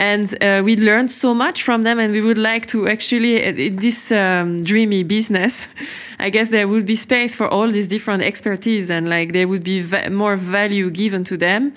and 0.00 0.42
uh, 0.42 0.62
we 0.64 0.76
learned 0.76 1.12
so 1.12 1.34
much 1.34 1.62
from 1.62 1.82
them 1.82 1.98
and 1.98 2.12
we 2.12 2.22
would 2.22 2.38
like 2.38 2.64
to 2.66 2.88
actually 2.88 3.44
uh, 3.44 3.52
in 3.52 3.76
this 3.76 4.10
um, 4.10 4.62
dreamy 4.64 5.02
business 5.04 5.68
i 6.18 6.30
guess 6.30 6.48
there 6.48 6.66
would 6.66 6.86
be 6.86 6.96
space 6.96 7.34
for 7.34 7.46
all 7.48 7.70
these 7.70 7.86
different 7.86 8.22
expertise 8.22 8.90
and 8.90 9.08
like 9.08 9.32
there 9.32 9.46
would 9.46 9.62
be 9.62 9.82
more 10.10 10.36
value 10.36 10.90
given 10.90 11.24
to 11.24 11.36
them. 11.36 11.72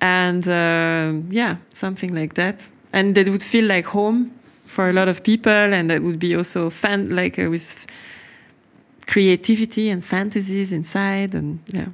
And 0.00 0.46
uh, 0.48 1.12
yeah 1.30 1.56
something 1.74 2.14
like 2.14 2.34
that. 2.34 2.66
And 2.92 3.14
that 3.14 3.28
would 3.28 3.42
feel 3.42 3.66
like 3.66 3.86
home 3.86 4.32
for 4.66 4.88
a 4.88 4.92
lot 4.92 5.08
of 5.08 5.22
people 5.22 5.52
and 5.52 5.90
that 5.90 6.02
would 6.02 6.18
be 6.18 6.34
also 6.34 6.70
fan 6.70 7.14
like 7.14 7.38
uh, 7.38 7.48
with 7.50 7.86
creativity 9.06 9.90
and 9.90 10.04
fantasies 10.04 10.72
inside 10.72 11.34
and 11.34 11.60
yeah. 11.66 11.88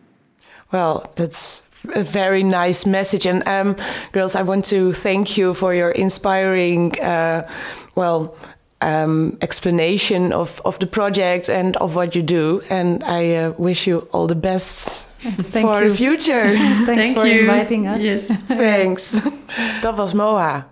Well, 0.72 1.12
that's 1.16 1.67
a 1.94 2.02
very 2.02 2.42
nice 2.42 2.86
message. 2.86 3.26
And 3.26 3.46
um, 3.46 3.76
girls, 4.12 4.34
I 4.34 4.42
want 4.42 4.64
to 4.66 4.92
thank 4.92 5.36
you 5.36 5.54
for 5.54 5.74
your 5.74 5.90
inspiring, 5.90 7.00
uh, 7.00 7.48
well, 7.94 8.36
um, 8.80 9.36
explanation 9.40 10.32
of, 10.32 10.60
of 10.64 10.78
the 10.78 10.86
project 10.86 11.48
and 11.48 11.76
of 11.78 11.94
what 11.94 12.14
you 12.14 12.22
do. 12.22 12.62
And 12.70 13.02
I 13.04 13.34
uh, 13.34 13.52
wish 13.58 13.86
you 13.86 14.08
all 14.12 14.26
the 14.26 14.34
best 14.34 15.06
Thank 15.20 15.66
for 15.66 15.82
you. 15.82 15.88
the 15.88 15.96
future. 15.96 16.48
thanks 16.56 16.86
Thank 16.86 17.16
for 17.16 17.26
you. 17.26 17.40
inviting 17.40 17.88
us 17.88 18.02
yes 18.02 18.30
Thanks. 18.46 19.20
Dat 19.82 19.96
was 19.96 20.14
Moa. 20.14 20.66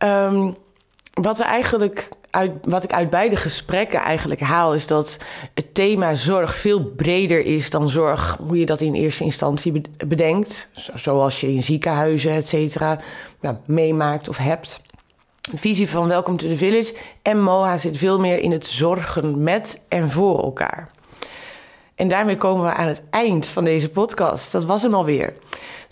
Ehm, 0.00 0.56
wat, 1.12 1.38
we 1.38 1.44
eigenlijk 1.44 2.08
uit, 2.30 2.52
wat 2.64 2.84
ik 2.84 2.92
uit 2.92 3.10
beide 3.10 3.36
gesprekken 3.36 4.00
eigenlijk 4.00 4.40
haal, 4.40 4.74
is 4.74 4.86
dat 4.86 5.18
het 5.54 5.74
thema 5.74 6.14
zorg 6.14 6.54
veel 6.54 6.84
breder 6.84 7.44
is 7.44 7.70
dan 7.70 7.88
zorg, 7.88 8.36
hoe 8.46 8.58
je 8.58 8.66
dat 8.66 8.80
in 8.80 8.94
eerste 8.94 9.24
instantie 9.24 9.72
be- 9.72 10.06
bedenkt. 10.06 10.68
Zo- 10.72 10.92
Zoals 10.94 11.40
je 11.40 11.52
in 11.52 11.62
ziekenhuizen, 11.62 12.32
et 12.32 12.48
cetera, 12.48 12.98
nou, 13.40 13.56
meemaakt 13.64 14.28
of 14.28 14.36
hebt. 14.36 14.82
De 15.50 15.58
visie 15.58 15.88
van 15.90 16.08
Welcome 16.08 16.36
to 16.36 16.48
the 16.48 16.56
Village 16.56 16.94
en 17.22 17.42
MOA 17.42 17.76
zit 17.76 17.96
veel 17.98 18.18
meer 18.20 18.38
in 18.38 18.50
het 18.52 18.66
zorgen 18.66 19.42
met 19.42 19.80
en 19.88 20.10
voor 20.10 20.42
elkaar. 20.42 20.90
En 21.94 22.08
daarmee 22.08 22.36
komen 22.36 22.64
we 22.64 22.72
aan 22.72 22.86
het 22.86 23.02
eind 23.10 23.46
van 23.46 23.64
deze 23.64 23.88
podcast. 23.88 24.52
Dat 24.52 24.64
was 24.64 24.82
hem 24.82 24.94
alweer. 24.94 25.34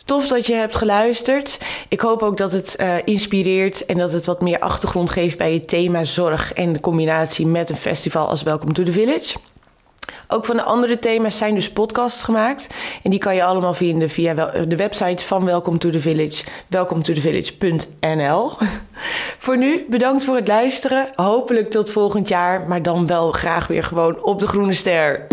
Tof 0.05 0.29
dat 0.29 0.47
je 0.47 0.55
hebt 0.55 0.77
geluisterd. 0.77 1.59
Ik 1.89 2.01
hoop 2.01 2.23
ook 2.23 2.37
dat 2.37 2.53
het 2.53 2.77
eh, 2.77 2.95
inspireert 3.05 3.87
en 3.87 3.99
dat 3.99 4.13
het 4.13 4.27
wat 4.27 4.41
meer 4.41 4.59
achtergrond 4.59 5.11
geeft 5.11 5.39
bij 5.39 5.53
het 5.53 5.69
thema 5.69 6.05
zorg 6.05 6.53
en 6.53 6.73
de 6.73 6.81
combinatie 6.81 7.47
met 7.47 7.71
een 7.71 7.77
festival 7.77 8.29
als 8.29 8.43
Welcome 8.43 8.73
to 8.73 8.83
the 8.83 8.93
Village. 8.93 9.39
Ook 10.29 10.45
van 10.45 10.57
de 10.57 10.63
andere 10.63 10.99
thema's 10.99 11.39
zijn 11.39 11.55
dus 11.55 11.73
podcasts 11.73 12.23
gemaakt. 12.23 12.67
En 13.03 13.11
die 13.11 13.19
kan 13.19 13.35
je 13.35 13.45
allemaal 13.45 13.75
vinden 13.75 14.11
via 14.11 14.35
de 14.69 14.77
website 14.77 15.25
van 15.25 15.45
Welcome 15.45 15.79
to 15.79 15.91
the 15.91 16.01
Village, 16.01 16.45
welcometothevillage.nl. 16.69 18.53
voor 19.45 19.57
nu, 19.57 19.87
bedankt 19.89 20.25
voor 20.25 20.37
het 20.37 20.49
luisteren. 20.49 21.09
Hopelijk 21.15 21.71
tot 21.71 21.91
volgend 21.91 22.29
jaar, 22.29 22.69
maar 22.69 22.83
dan 22.83 23.07
wel 23.07 23.33
graag 23.33 23.67
weer 23.67 23.85
gewoon 23.85 24.23
op 24.23 24.39
de 24.39 24.47
Groene 24.47 24.73
Ster. 24.73 25.27